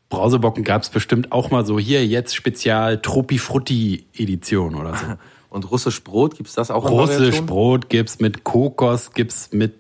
[0.09, 5.07] Brausebocken gab's bestimmt auch mal so hier jetzt Spezial Tropi Frutti Edition oder so.
[5.49, 7.41] Und russisch Brot, gibt es das auch Russisch?
[7.43, 9.75] Brot gibt's mit Kokos, gibt's mit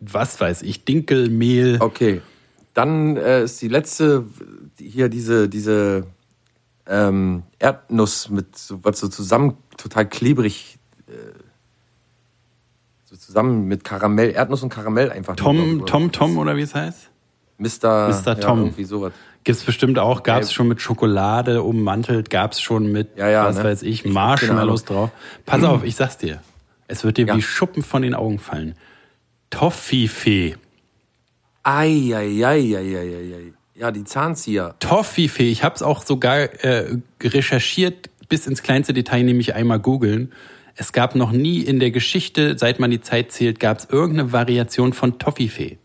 [0.00, 1.78] was weiß ich, Dinkelmehl.
[1.80, 2.20] Okay,
[2.74, 4.26] dann äh, ist die letzte,
[4.78, 6.06] hier diese, diese
[6.86, 11.12] ähm, Erdnuss mit, so, was so zusammen, total klebrig, äh,
[13.12, 15.36] so zusammen mit Karamell, Erdnuss und Karamell einfach.
[15.36, 15.84] Tom?
[15.84, 17.10] Tom, Tom oder wie es heißt?
[17.58, 17.68] Mr.
[18.08, 18.26] Mr.
[18.26, 18.60] Ja, Tom.
[18.60, 19.12] irgendwie sowas.
[19.44, 20.54] Gibt's bestimmt auch, gab's Okay.
[20.54, 23.64] schon mit Schokolade ummantelt, gab's schon mit, Ja, ja, was ne?
[23.64, 25.10] weiß ich, Ich- Marshmallows drauf.
[25.44, 26.40] Pass auf, ich sag's dir.
[26.88, 27.36] Es wird dir Ja.
[27.36, 28.76] wie Schuppen von den Augen fallen.
[29.50, 30.56] Toffifee.
[31.62, 33.52] Eieieiei.
[33.74, 34.74] Ja, die Zahnzieher.
[34.80, 35.50] Toffifee.
[35.50, 40.32] Ich hab's auch sogar äh, recherchiert, bis ins kleinste Detail, nämlich einmal googeln.
[40.74, 44.92] Es gab noch nie in der Geschichte, seit man die Zeit zählt, gab's irgendeine Variation
[44.92, 45.78] von Toffifee.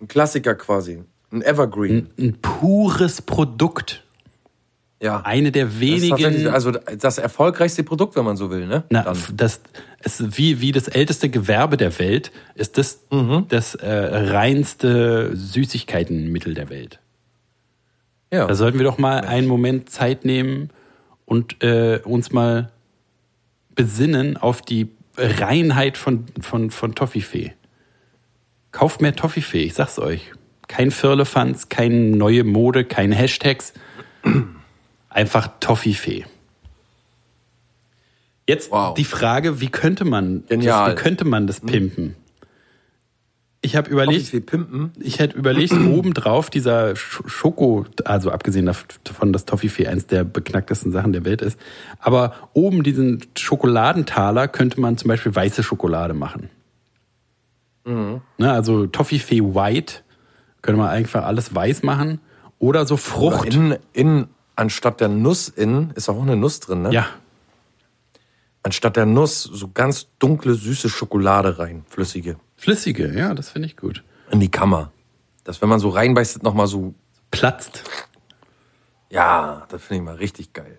[0.00, 1.02] Ein Klassiker quasi.
[1.32, 2.08] Ein Evergreen.
[2.18, 4.04] Ein pures Produkt.
[5.02, 5.22] Ja.
[5.22, 6.48] Eine der Das wenigen.
[6.48, 8.84] also das erfolgreichste Produkt, wenn man so will, ne?
[8.90, 9.16] Na, Dann.
[9.34, 9.60] das
[10.04, 13.46] ist wie, wie das älteste Gewerbe der Welt, ist das Mhm.
[13.48, 17.00] das äh, reinste Süßigkeitenmittel der Welt.
[18.32, 18.46] Ja.
[18.46, 20.70] Da sollten wir doch mal einen Moment Zeit nehmen
[21.24, 22.70] und äh, uns mal
[23.74, 27.52] besinnen auf die Reinheit von, von, von Toffifee.
[28.72, 30.32] Kauft mehr Toffifee, ich sag's euch.
[30.68, 33.72] Kein Firlefanz, keine neue Mode, keine Hashtags.
[35.08, 36.24] Einfach Toffifee.
[38.46, 38.94] Jetzt Wow.
[38.94, 40.90] die Frage, wie könnte man Genial.
[40.90, 42.16] das, wie könnte man das pimpen?
[43.62, 44.92] Ich habe überlegt, Toffifee pimpen.
[45.00, 48.64] ich hätte überlegt, obendrauf dieser Sch- Schoko, also abgesehen
[49.04, 51.58] davon, dass Toffifee eins der beknacktesten Sachen der Welt ist,
[51.98, 56.48] aber oben diesen Schokoladentaler könnte man zum Beispiel weiße Schokolade machen.
[57.84, 58.20] Ne,
[58.52, 59.94] also Toffifee White
[60.62, 62.20] Könnte man einfach alles weiß machen.
[62.58, 63.52] Oder so Frucht.
[63.54, 66.92] Innen, innen, anstatt der Nuss innen, ist auch eine Nuss drin, ne?
[66.92, 67.06] ja,
[68.62, 72.36] Anstatt der Nuss so ganz dunkle, süße Schokolade rein, flüssige.
[72.60, 74.02] Flüssige, ja, das finde ich gut.
[74.30, 74.92] In die Kammer.
[75.44, 76.94] Dass, wenn man so reinbeißt, nochmal so,
[77.30, 77.84] Platzt.
[79.10, 80.78] ja, das finde ich mal richtig geil.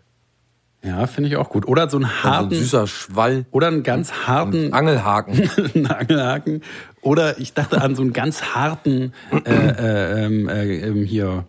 [0.84, 1.68] Ja, finde ich auch gut.
[1.68, 2.56] Oder so einen So ein harten.
[2.56, 3.46] süßer Schwall.
[3.52, 5.50] oder einen ganz harten Angelhaken.
[5.76, 6.62] einen Angelhaken.
[7.02, 11.46] Oder ich dachte an so einen ganz harten äh, äh, ähm, äh, ähm, hier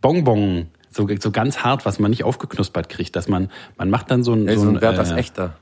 [0.00, 0.68] Bonbon.
[0.90, 3.14] So, so ganz hart, was man nicht aufgeknuspert kriegt.
[3.16, 5.16] Dass man, man macht dann so ein, Ey, so so ein ein Wert das äh,
[5.16, 5.56] echter.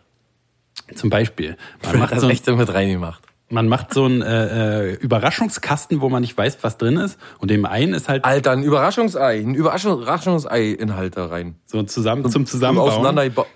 [0.94, 1.56] zum Beispiel.
[1.84, 3.22] Man macht das so ein, echte mit reingemacht.
[3.52, 7.18] Man macht so einen äh, äh, Überraschungskasten, wo man nicht weiß, was drin ist.
[7.38, 9.40] Und dem einen ist halt Alter, ein Überraschungsei.
[9.40, 11.56] Ein Überraschung- Überraschungsei-Inhalt da rein.
[11.66, 12.90] so zusammen zum Ein Zusammenbauen.
[13.04, 13.46] auseinandergeba-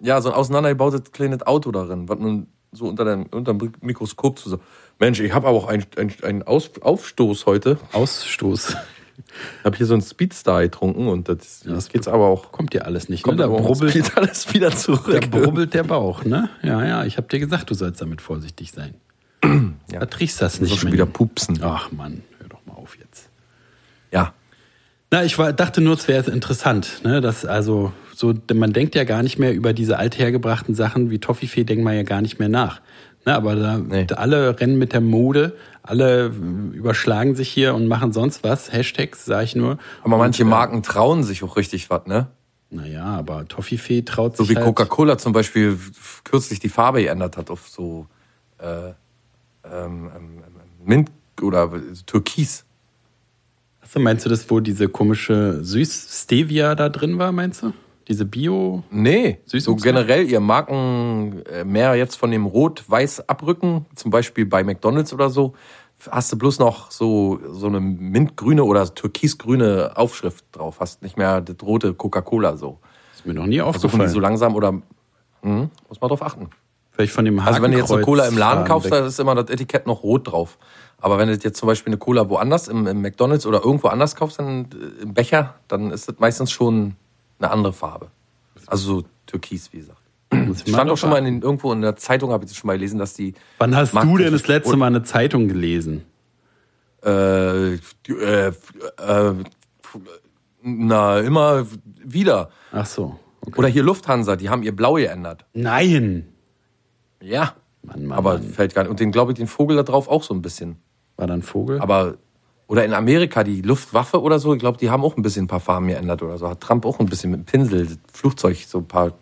[0.00, 4.38] ja, so ein auseinandergebautes kleines Auto darin, was nun so unter dem, unter dem Mikroskop
[4.38, 4.62] zusammen.
[4.98, 5.84] Mensch, ich habe aber auch einen
[6.22, 7.78] ein Aus, Aufstoß heute.
[7.92, 8.76] Ausstoß.
[9.58, 12.52] Ich habe hier so einen Speedstar getrunken und das, das geht's aber auch.
[12.52, 13.24] Kommt dir alles nicht.
[13.24, 13.42] Kommt ne?
[13.42, 15.20] Da brubbelt, geht alles wieder zurück.
[15.20, 16.48] da brubbelt der Bauch, ne?
[16.62, 18.94] Ja, ja, ich habe dir gesagt, du sollst damit vorsichtig sein.
[19.90, 20.00] Ja.
[20.00, 20.92] Da triechst das So nicht schon mehr.
[20.94, 21.58] wieder pupsen.
[21.62, 23.30] Ach Mann, hör doch mal auf jetzt.
[24.12, 24.34] Ja.
[25.10, 27.22] Na, ich war, dachte nur, es wäre interessant, ne?
[27.22, 31.64] Dass also so, man denkt ja gar nicht mehr über diese althergebrachten Sachen wie Toffifee,
[31.64, 32.82] denkt man ja gar nicht mehr nach.
[33.24, 34.06] Ne, aber da, Nee.
[34.14, 36.26] alle rennen mit der Mode, alle
[36.72, 38.70] überschlagen sich hier und machen sonst was.
[38.72, 39.78] Hashtags, sage ich nur.
[40.04, 42.26] Aber manche Und, äh, Marken trauen sich auch richtig was, ne?
[42.70, 45.78] Naja, aber Toffifee traut So sich wie halt, Coca-Cola zum Beispiel
[46.24, 48.06] kürzlich die Farbe geändert hat auf so
[48.58, 48.92] äh,
[49.72, 50.42] ähm, ähm,
[50.84, 51.10] Mint
[51.42, 51.70] oder
[52.06, 52.64] Türkis.
[53.80, 57.72] Achso, meinst du das, wo diese komische Süß-Stevia da drin war, meinst du?
[58.06, 58.82] Diese Bio...
[58.90, 60.04] Nee, so Süßungsmittel?
[60.04, 65.30] generell ihr Marken äh, mehr jetzt von dem Rot-Weiß abrücken, zum Beispiel bei McDonalds oder
[65.30, 65.54] so,
[66.10, 70.80] hast du bloß noch so, so eine mintgrüne oder türkisgrüne Aufschrift drauf.
[70.80, 72.78] Hast nicht mehr das rote Coca-Cola so.
[73.14, 74.08] Ist mir noch nie Versuchen aufgefallen.
[74.08, 74.80] die so langsam oder
[75.42, 76.48] hm, muss man drauf achten.
[76.98, 78.98] Vielleicht von dem Also wenn du jetzt eine Cola im Laden kaufst, weg.
[78.98, 80.58] da ist immer das Etikett noch rot drauf.
[81.00, 84.16] Aber wenn du jetzt zum Beispiel eine Cola woanders, im, im McDonalds oder irgendwo anders
[84.16, 86.96] kaufst, dann äh, im Becher, dann ist das meistens schon
[87.38, 88.08] eine andere Farbe.
[88.66, 90.00] Also so türkis, wie gesagt.
[90.64, 92.66] Ich Stand auch schon mal in, den- irgendwo in der Zeitung, habe ich das schon
[92.66, 96.04] mal gelesen, dass die Wann hast du Marken- denn das letzte Mal eine Zeitung gelesen?
[97.06, 97.78] äh, äh,
[98.08, 98.52] äh,
[100.62, 101.64] na, immer
[102.04, 102.50] wieder.
[102.72, 103.18] Ach so.
[103.46, 103.56] Okay.
[103.56, 105.44] Oder hier Lufthansa, die haben ihr Blau geändert.
[105.54, 106.26] Nein.
[107.22, 107.54] Ja.
[107.82, 108.42] Mann, Mann, Aber Mann.
[108.50, 108.90] fällt gar nicht.
[108.90, 110.76] Und den glaube ich, den Vogel da drauf auch so ein bisschen.
[111.16, 111.80] War da ein Vogel?
[111.80, 112.16] Aber,
[112.66, 115.48] oder in Amerika, die Luftwaffe oder so, ich glaube, die haben auch ein bisschen ein
[115.48, 116.48] paar Farben geändert oder so.
[116.48, 119.12] Hat Trump auch ein bisschen mit dem Pinsel, Flugzeug, so ein paar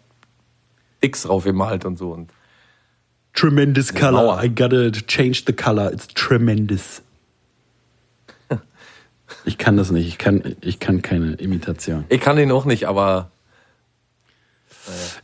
[1.01, 2.13] X drauf gemalt und so.
[2.13, 2.31] Und
[3.35, 4.13] tremendous color.
[4.13, 4.43] Mauer.
[4.45, 5.93] I gotta change the color.
[5.93, 7.03] It's tremendous.
[9.45, 10.07] Ich kann das nicht.
[10.07, 12.05] Ich kann, ich kann keine Imitation.
[12.09, 13.31] ich kann den auch nicht, aber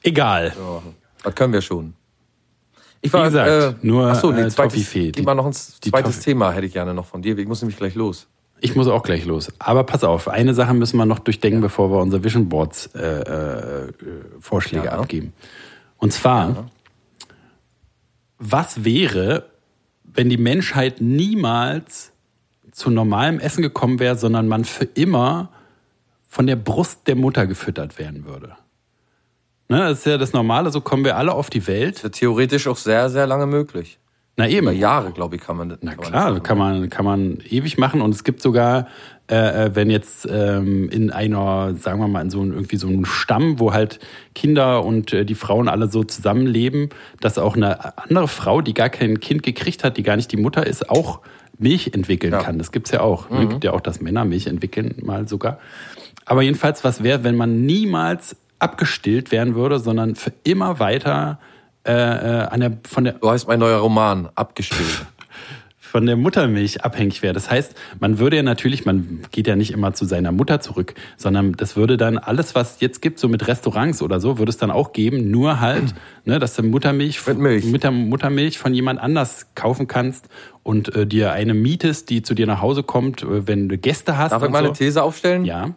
[0.02, 0.52] Egal.
[0.56, 0.82] ja,
[1.22, 1.94] das können wir schon.
[3.04, 5.10] Ich Wie gesagt, nur, achso, nee, äh, zweites, Toffifee.
[5.10, 6.20] Gib mal noch ein zweites.
[6.20, 7.36] Thema, hätte ich gerne noch von dir.
[7.36, 8.28] Ich muss nämlich gleich los.
[8.60, 9.52] Ich muss auch gleich los.
[9.58, 13.00] Aber pass auf, eine Sache müssen wir noch durchdenken, bevor wir unsere Vision Boards äh,
[13.00, 13.92] äh, äh,
[14.38, 14.92] Vorschläge Ja.
[14.92, 15.32] abgeben.
[15.98, 16.70] Und zwar,
[18.38, 19.46] was wäre,
[20.04, 22.12] wenn die Menschheit niemals
[22.70, 25.48] zu normalem Essen gekommen wäre, sondern man für immer
[26.28, 28.56] von der Brust der Mutter gefüttert werden würde?
[29.72, 31.96] Ne, das ist ja das Normale, so kommen wir alle auf die Welt.
[31.96, 33.98] Das ist theoretisch auch sehr, sehr lange möglich.
[34.36, 34.66] Na eben.
[34.66, 35.78] Über Jahre, glaube ich, kann man das.
[35.80, 38.02] Na kann klar, kann man, kann man ewig machen.
[38.02, 38.86] Und es gibt sogar,
[39.30, 42.86] äh, äh, wenn jetzt ähm, in einer, sagen wir mal, in so einem, irgendwie so
[42.86, 43.98] einem Stamm, wo halt
[44.34, 48.90] Kinder und äh, die Frauen alle so zusammenleben, dass auch eine andere Frau, die gar
[48.90, 51.20] kein Kind gekriegt hat, die gar nicht die Mutter ist, auch
[51.56, 52.40] Milch entwickeln Ja.
[52.40, 52.44] Mhm.
[52.44, 52.58] kann.
[52.58, 53.30] Das gibt's ja auch.
[53.30, 55.58] Es gibt ja auch, dass Männer Milch entwickeln, mal sogar.
[56.26, 61.38] Aber jedenfalls, was wäre, wenn man niemals abgestillt werden würde, sondern für immer weiter
[61.84, 65.06] äh, äh, an der, von der So heißt mein neuer Roman, abgespielt.
[65.92, 67.34] von der Muttermilch abhängig wäre.
[67.34, 70.94] Das heißt, man würde ja natürlich, man geht ja nicht immer zu seiner Mutter zurück,
[71.18, 74.48] sondern das würde dann alles, was es jetzt gibt, so mit Restaurants oder so, würde
[74.48, 75.94] es dann auch geben, nur halt,
[76.24, 77.64] ne, dass du Muttermilch Mit Milch.
[77.66, 80.30] mit der Muttermilch von jemand anders kaufen kannst
[80.62, 84.16] und äh, dir eine mietest, die zu dir nach Hause kommt, äh, wenn du Gäste
[84.16, 84.32] hast.
[84.32, 84.68] Darf ich mal so.
[84.68, 85.44] eine These aufstellen?
[85.44, 85.74] Ja.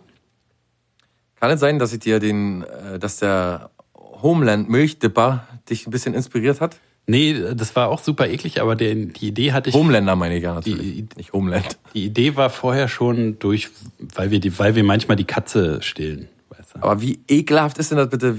[1.39, 6.13] Kann es sein, dass ich dir den, äh, dass der Homeland Milchdipper dich ein bisschen
[6.13, 6.77] inspiriert hat?
[7.07, 9.75] Nee, das war auch super eklig, aber der, die Idee hatte ich.
[9.75, 11.77] Homelander meine ich ja natürlich, Die- nicht Homeland.
[11.93, 13.69] Die Idee war vorher schon durch,
[14.15, 16.27] weil wir die, weil wir manchmal die Katze stillen.
[16.49, 16.79] Weißt du?
[16.81, 18.38] Aber wie ekelhaft ist denn das bitte,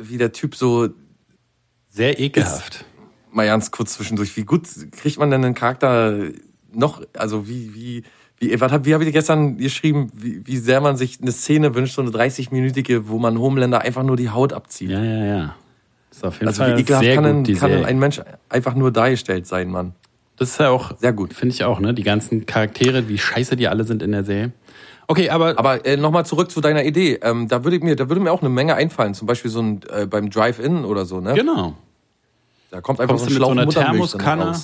[0.00, 0.90] wie der Typ so,
[1.90, 2.84] Sehr ekelhaft.
[3.32, 6.28] mal ganz kurz zwischendurch, wie gut kriegt man denn einen Charakter
[6.72, 8.02] noch, also wie, wie,
[8.44, 11.74] Wie, was hab, wie habe ich gestern geschrieben, wie, wie sehr man sich eine Szene
[11.74, 14.90] wünscht, so eine 30-minütige, wo man Homelander einfach nur die Haut abzieht.
[14.90, 15.54] Ja, ja, ja.
[16.10, 17.86] Das ist auf jeden also Fall wie ekelhaft sehr kann, gut, ein, kann Serie.
[17.86, 19.94] ein Mensch einfach nur dargestellt sein, Mann.
[20.36, 21.32] Das ist ja auch Sehr gut.
[21.32, 21.94] Finde ich auch, ne?
[21.94, 24.52] Die ganzen Charaktere, wie scheiße die alle sind in der Serie.
[25.06, 27.20] Okay, aber, Aber äh, nochmal zurück zu deiner Idee.
[27.22, 29.14] Ähm, da würde mir, da würde mir auch eine Menge einfallen.
[29.14, 31.34] Zum Beispiel so ein äh, beim Drive-In oder so, ne?
[31.34, 31.74] genau.
[32.70, 34.54] Da kommt einfach Kommst so ein mit so Schlauch einer Thermoskanne?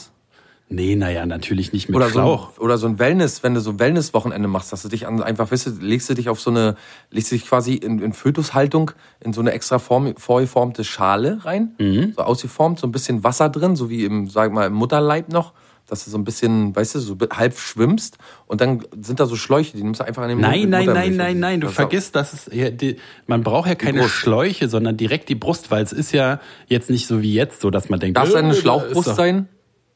[0.72, 2.50] Nee, naja, natürlich nicht mit Oder so, Schlauch.
[2.56, 5.20] ein, oder so ein Wellness, wenn du so ein Wellness-Wochenende machst, dass du dich an,
[5.20, 6.76] einfach, weißt du, legst du dich auf so eine,
[7.10, 11.72] legst du dich quasi in, in Fötushaltung in so eine extra form, vorgeformte Schale rein,
[11.78, 12.12] Mhm.
[12.16, 15.54] so ausgeformt, so ein bisschen Wasser drin, so wie im, sag mal, im Mutterleib noch,
[15.88, 19.34] dass du so ein bisschen, weißt du, so halb schwimmst und dann sind da so
[19.34, 21.74] Schläuche, die nimmst du einfach an den Mund Nein, nein, nein, nein, nein, du Das
[21.74, 22.94] vergisst, dass es ja, die,
[23.26, 24.08] man braucht ja keine.
[24.08, 27.70] Schläuche, sondern direkt die Brust, weil es ist ja jetzt nicht so wie jetzt, so
[27.70, 29.48] dass man denkt, Darf es äh, eine ist Schlauchbrust sein?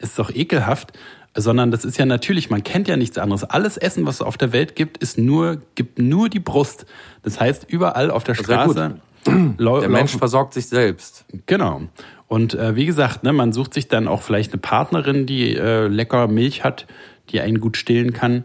[0.04, 0.92] Ist doch ekelhaft,
[1.36, 3.44] sondern das ist ja natürlich, man kennt ja nichts anderes.
[3.44, 6.86] Alles Essen, was es auf der Welt gibt, ist nur, gibt nur die Brust.
[7.22, 8.34] Das heißt, überall auf der.
[8.34, 8.96] Straße
[9.26, 11.24] Der Mensch versorgt sich selbst.
[11.46, 11.82] Genau.
[12.28, 15.86] Und äh, wie gesagt, ne, man sucht sich dann auch vielleicht eine Partnerin, die äh,
[15.88, 16.86] lecker Milch hat,
[17.30, 18.44] die einen gut stillen kann.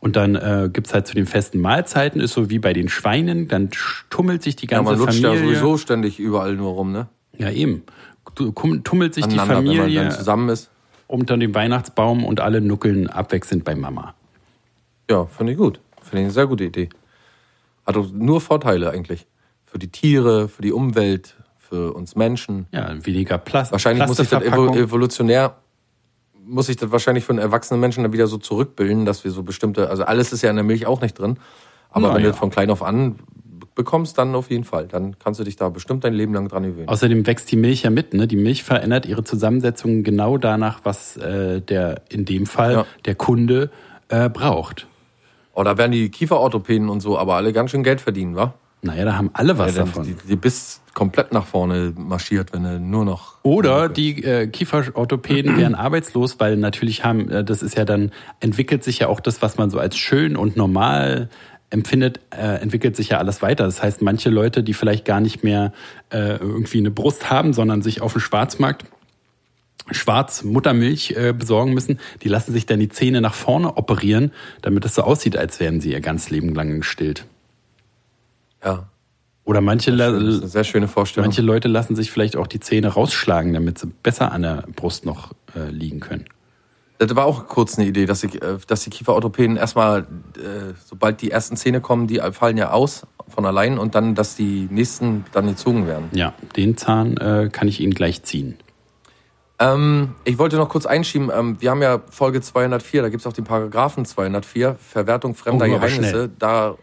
[0.00, 3.48] Und dann äh, gibt's halt zu den festen Mahlzeiten, ist so wie bei den Schweinen,
[3.48, 3.70] dann
[4.08, 5.40] tummelt sich die Ja, ganze man lutscht Familie.
[5.40, 7.08] ja sowieso ständig überall nur rum, ne?
[7.36, 7.82] Ja, eben.
[8.34, 10.70] Tummelt sich die Aneinander, wenn man Familie dann zusammen ist.
[11.06, 14.14] Unter dem Weihnachtsbaum und alle nuckeln abwechselnd bei Mama.
[15.10, 15.80] Ja, finde ich gut.
[16.02, 16.88] Finde ich eine sehr gute Idee.
[17.84, 19.26] Hat doch nur Vorteile eigentlich.
[19.64, 22.66] Für die Tiere, für die Umwelt, für uns Menschen.
[22.72, 25.56] Ja, weniger Plas Wahrscheinlich muss sich das evolutionär,
[26.44, 29.42] muss sich das wahrscheinlich für einen erwachsenen Menschen dann wieder so zurückbilden, dass wir so
[29.42, 31.38] bestimmte, also alles ist ja in der Milch auch nicht drin.
[31.90, 32.30] Aber Na wenn ja.
[32.30, 33.16] du von klein auf an
[33.76, 34.88] bekommst, dann auf jeden Fall.
[34.88, 36.88] Dann kannst du dich da bestimmt dein Leben lang dran gewöhnen.
[36.88, 38.12] Außerdem wächst die Milch ja mit.
[38.14, 38.26] Ne?
[38.26, 42.86] Die Milch verändert ihre Zusammensetzung genau danach, was äh, der in dem Fall Ja.
[43.04, 43.70] der Kunde
[44.08, 44.88] äh, braucht.
[45.54, 48.54] Oh, da werden die Kieferorthopäden und so aber alle ganz schön Geld verdienen, wa?
[48.82, 50.04] Naja, da haben alle was Ja, davon.
[50.04, 53.36] Die, die bist komplett nach vorne marschiert, wenn du nur noch.
[53.42, 58.84] Oder die äh, Kieferorthopäden wären arbeitslos, weil natürlich haben, äh, das ist ja dann, entwickelt
[58.84, 61.30] sich ja auch das, was man so als schön und normal
[61.70, 63.64] empfindet, äh, entwickelt sich ja alles weiter.
[63.64, 65.72] Das heißt, manche Leute, die vielleicht gar nicht mehr
[66.10, 68.84] äh, irgendwie eine Brust haben, sondern sich auf dem Schwarzmarkt
[69.92, 74.84] Schwarz Muttermilch äh, besorgen müssen, die lassen sich dann die Zähne nach vorne operieren, damit
[74.84, 77.24] es so aussieht, als wären sie ihr ganz Leben lang gestillt.
[78.64, 78.88] Ja.
[79.44, 79.96] Oder manche,
[80.48, 81.28] sehr schöne Vorstellung.
[81.28, 85.06] manche Leute lassen sich vielleicht auch die Zähne rausschlagen, damit sie besser an der Brust
[85.06, 86.24] noch äh, liegen können.
[86.98, 90.00] Das war auch kurz eine Idee, dass, ich, äh, dass die Kieferorthopäden erstmal,
[90.36, 94.36] äh, sobald die ersten Zähne kommen, die fallen ja aus von allein und dann, dass
[94.36, 96.08] die nächsten dann gezogen werden.
[96.12, 98.56] Ja, den Zahn äh, kann ich Ihnen gleich ziehen.
[99.58, 103.32] Ähm, ich wollte noch kurz einschieben, ähm, wir haben ja Folge 204, da gibt's auch
[103.32, 106.30] den Paragraphen 204, Verwertung fremder Oh, Geheimnisse.
[106.38, 106.76] Da,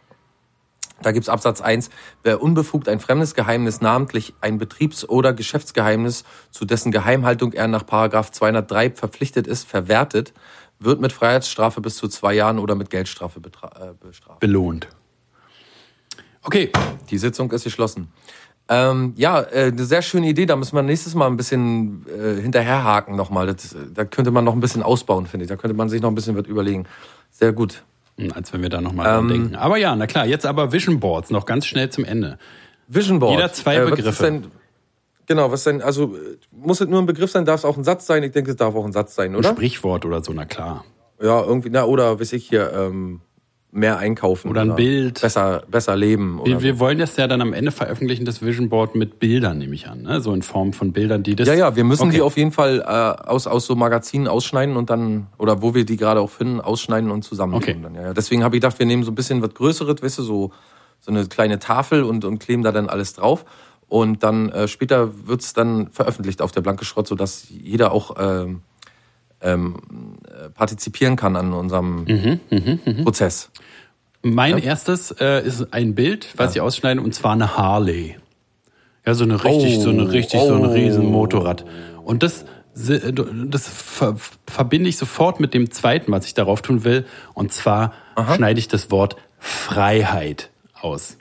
[1.06, 1.90] da gibt's Absatz 1,
[2.24, 7.86] wer unbefugt ein fremdes Geheimnis, namentlich ein Betriebs- oder Geschäftsgeheimnis, zu dessen Geheimhaltung er nach
[7.86, 10.34] Paragraph 203 verpflichtet ist, verwertet,
[10.80, 14.40] wird mit Freiheitsstrafe bis zu zwei Jahren oder mit Geldstrafe betra- äh, bestraft.
[14.40, 14.88] Belohnt.
[16.44, 16.72] Okay,
[17.10, 18.12] Die Sitzung ist geschlossen.
[18.70, 20.46] Ähm, ja, äh, eine sehr schöne Idee.
[20.46, 23.48] Da müssen wir nächstes Mal ein bisschen äh, hinterherhaken nochmal.
[23.48, 25.50] Das, äh, da könnte man noch ein bisschen ausbauen, finde ich.
[25.50, 26.86] Da könnte man sich noch ein bisschen was überlegen.
[27.30, 27.84] Sehr gut.
[28.18, 29.56] Hm, als wenn wir da nochmal dran denken.
[29.56, 32.38] Aber ja, na klar, jetzt aber Vision Boards noch ganz schnell zum Ende.
[32.88, 33.36] Vision Board.
[33.36, 34.24] Jeder zwei was Begriffe.
[34.24, 34.46] Denn,
[35.26, 37.84] genau, was denn, also äh, muss es nur ein Begriff sein, darf es auch ein
[37.84, 38.24] Satz sein?
[38.24, 39.50] Ich denke, es darf auch ein Satz sein, Ein oder?
[39.50, 40.86] Sprichwort oder so, na klar.
[41.22, 43.22] Ja, irgendwie, na, oder weiß ich hier, ähm,
[43.74, 44.50] mehr einkaufen.
[44.50, 45.20] Oder ein Bild.
[45.20, 46.40] Besser, besser leben.
[46.40, 46.64] Oder Wir, so.
[46.64, 49.88] wir wollen das ja dann am Ende veröffentlichen, das Vision Board mit Bildern, nehme ich
[49.90, 50.04] an.
[50.04, 50.22] Ne?
[50.22, 51.48] So in Form von Bildern, die das.
[51.48, 52.18] Ja, ja, wir müssen Okay.
[52.18, 55.86] die auf jeden Fall äh, aus, aus so Magazinen ausschneiden und dann, oder wo wir
[55.86, 57.84] die gerade auch finden, ausschneiden und zusammenlegen.
[57.84, 57.84] Okay.
[57.84, 58.14] Dann, ja, ja.
[58.14, 60.52] Deswegen habe ich gedacht, wir nehmen so ein bisschen was Größeres, weißt du, so,
[61.00, 63.44] so eine kleine Tafel und, und kleben da dann alles drauf.
[63.88, 68.62] Und dann äh, später wird's dann veröffentlicht auf der Blanke Schrott, sodass jeder auch ähm,
[69.44, 69.76] ähm,
[70.28, 72.06] äh, partizipieren kann an unserem
[72.50, 73.52] Mhm, Prozess.
[74.22, 78.16] Mein erstes äh, ist ein Bild, was sie ausschneiden, und zwar eine Harley.
[79.06, 80.72] Ja, so eine richtig, Oh, so eine richtig, so ein oh.
[80.72, 81.66] riesen Motorrad.
[82.06, 84.16] Und das, das ver,
[84.48, 87.06] verbinde ich sofort mit dem zweiten, was ich darauf tun will.
[87.34, 87.94] Und zwar
[88.36, 91.18] schneide ich das Wort Freiheit aus.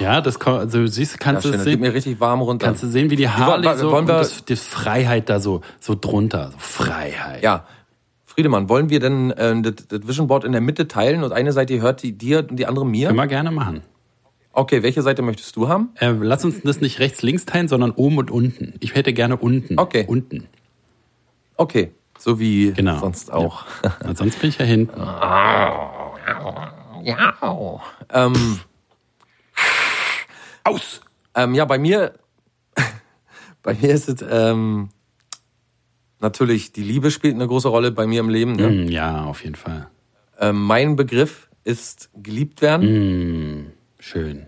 [0.00, 2.66] Ja, das kann, also siehst du, Ja, kannst schön, du sehen, mir richtig warm runter.
[2.66, 5.38] kannst du sehen, wie die wollen- Harley so wollen und wir- das, die Freiheit da
[5.40, 7.42] so, so drunter, so Freiheit.
[7.42, 7.64] Ja.
[8.24, 11.52] Friedemann, wollen wir denn äh, das, das Vision Board in der Mitte teilen und eine
[11.52, 13.08] Seite hört die dir und die andere mir?
[13.08, 13.82] Können wir gerne machen.
[14.52, 15.90] Okay, welche Seite möchtest du haben?
[15.96, 18.74] Äh, lass uns das nicht rechts, links teilen, sondern oben und unten.
[18.80, 19.78] Ich hätte gerne unten.
[19.78, 20.04] Okay.
[20.08, 20.46] Unten.
[21.56, 21.92] Okay.
[22.18, 22.98] So wie Genau.
[22.98, 23.64] sonst auch.
[23.84, 24.14] Ja.
[24.14, 25.00] Sonst bin ich ja hinten.
[27.02, 27.32] Ja.
[28.12, 28.60] Ähm,
[30.74, 31.00] Aus!
[31.34, 32.14] ähm, ja, bei mir,
[33.62, 34.88] bei mir ist es ähm,
[36.20, 38.52] natürlich, die Liebe spielt eine große Rolle bei mir im Leben.
[38.52, 38.66] Ne?
[38.68, 39.88] Hm, Ja, auf jeden Fall.
[40.38, 42.86] Ähm, mein Begriff ist geliebt werden.
[42.88, 43.66] Hm,
[43.98, 44.46] schön.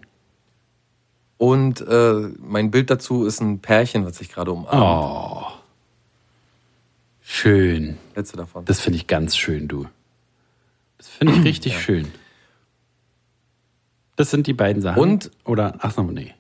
[1.39, 4.81] Und äh, mein Bild dazu ist ein Pärchen, was sich gerade umarmt.
[4.81, 5.47] Oh.
[7.21, 7.99] Schön.
[8.15, 8.65] Letzte davon.
[8.65, 9.87] Das finde ich ganz schön, du.
[10.99, 12.13] Das finde ich richtig schön.
[14.23, 15.01] Das sind die beiden Sachen.
[15.03, 16.33] Und- Oder, ach so, nee.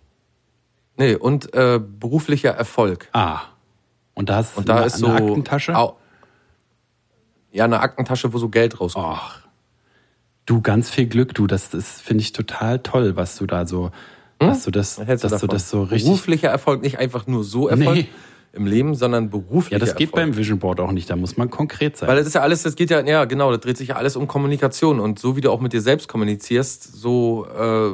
[0.96, 3.08] Nee, und äh, beruflicher Erfolg.
[3.12, 3.40] Ah.
[4.14, 5.06] Und da ist, Und da eine, ist so.
[5.08, 5.74] eine Aktentasche.
[5.76, 5.96] Au,
[7.50, 9.06] ja, eine Aktentasche, wo so Geld rauskommt.
[9.18, 9.40] Ach.
[10.46, 11.48] Du, ganz viel Glück, du.
[11.48, 13.90] Das, das finde ich total toll, was du da so,
[14.38, 15.48] dass du das, dass du davon?
[15.48, 16.04] das so richtig.
[16.04, 18.08] Beruflicher Erfolg, nicht einfach nur so Erfolg Nee.
[18.52, 20.26] Im Leben, sondern beruflicher Ja, das geht Erfolg.
[20.26, 21.08] beim Vision Board auch nicht.
[21.08, 22.08] Da muss man konkret sein.
[22.08, 24.14] Weil das ist ja alles, das geht ja, ja genau, das dreht sich ja alles
[24.16, 25.00] um Kommunikation.
[25.00, 27.90] Und so wie du auch mit dir selbst kommunizierst, so äh,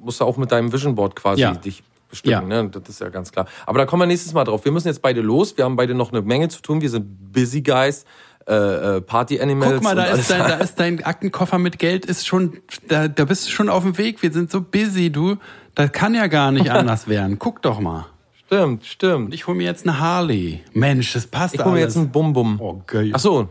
[0.00, 1.52] musst du auch mit deinem Vision Board quasi Ja.
[1.54, 2.50] dich bestücken.
[2.50, 2.62] Ja.
[2.62, 2.68] Ne?
[2.70, 3.46] Das ist ja ganz klar.
[3.64, 4.64] Aber da kommen wir nächstes Mal drauf.
[4.64, 5.56] Wir müssen jetzt beide los.
[5.56, 6.80] Wir haben beide noch eine Menge zu tun.
[6.80, 8.04] Wir sind Busy Guys,
[8.48, 9.74] äh, äh, Party Animals.
[9.74, 13.24] Guck mal, da ist, dein, da ist dein Aktenkoffer mit Geld, ist schon, da, da
[13.24, 14.20] bist du schon auf dem Weg.
[14.22, 15.36] Wir sind so busy, du.
[15.76, 17.38] Das kann ja gar nicht anders werden.
[17.38, 18.06] Guck doch mal.
[18.52, 19.32] Stimmt, stimmt.
[19.32, 20.60] Ich hole mir jetzt eine Harley.
[20.74, 21.94] Mensch, das passt Ich hole mir alles.
[21.94, 22.60] jetzt einen Bum-Bum.
[22.60, 23.10] Oh, geil.
[23.14, 23.48] Ach so.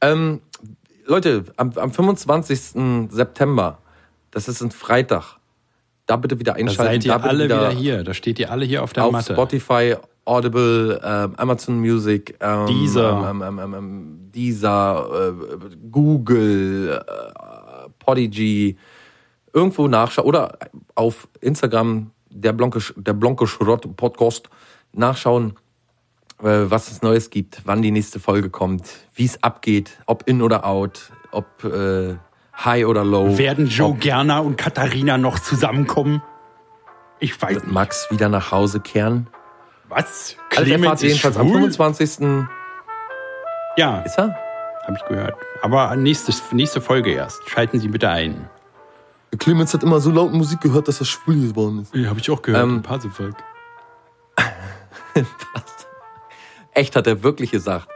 [0.00, 0.40] Ähm,
[1.04, 3.10] Leute, am, am 25.
[3.10, 3.78] September,
[4.30, 5.38] das ist ein Freitag,
[6.06, 6.92] da bitte wieder da einschalten.
[6.92, 8.04] seid ihr da alle wieder hier.
[8.04, 9.32] Da steht ihr alle hier auf der Auf Matte.
[9.32, 13.28] Spotify, Audible, ähm, Amazon Music, ähm, Deezer.
[13.30, 18.76] ähm, ähm, ähm, ähm, Deezer äh, Google, äh, Podigy,
[19.52, 20.56] irgendwo nachschauen oder
[20.94, 24.48] auf Instagram der Blonke, Sch- der Blonke Schrott Podcast
[24.92, 25.54] nachschauen,
[26.42, 30.42] äh, was es Neues gibt, wann die nächste Folge kommt, wie es abgeht, ob in
[30.42, 32.16] oder out, ob äh,
[32.56, 33.38] high oder low.
[33.38, 36.22] Werden Joe Gerner und Katharina noch zusammenkommen?
[37.20, 37.72] Ich weiß Wird nicht.
[37.74, 39.28] Max wieder nach Hause kehren?
[39.88, 40.36] Was?
[40.56, 41.70] Also ist ihr jedenfalls am schwul?
[41.70, 42.46] 25.
[43.76, 44.36] Ja, Ist er?
[44.84, 45.34] habe ich gehört.
[45.62, 47.40] Aber nächste, nächste Folge erst.
[47.48, 48.50] Schalten Sie bitte ein.
[49.38, 51.94] Clemens hat immer so laut Musik gehört, dass er schwul geworden ist.
[51.94, 52.62] Ja, habe ich auch gehört.
[52.62, 53.36] Ähm, Passevolk.
[56.74, 57.88] Echt, hat er wirklich gesagt.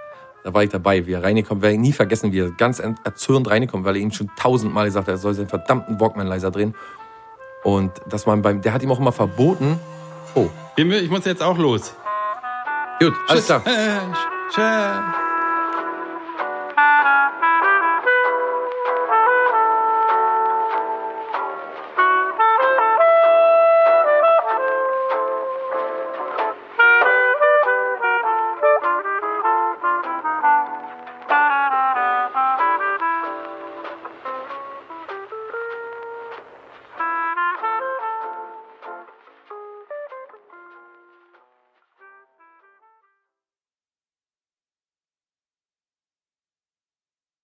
[0.44, 3.50] Da war ich dabei, wie er reingekommen, werde ich nie vergessen, wie er ganz erzürnt
[3.50, 6.74] reingekommen, weil er ihm schon tausendmal gesagt hat, er soll seinen verdammten Walkman leiser drehen.
[7.64, 9.80] Und dass man beim, der hat ihm auch immer verboten.
[10.34, 11.94] Oh, Ich muss jetzt auch los.
[13.00, 13.62] gut, alles klar.
[14.54, 15.25] Tschüss.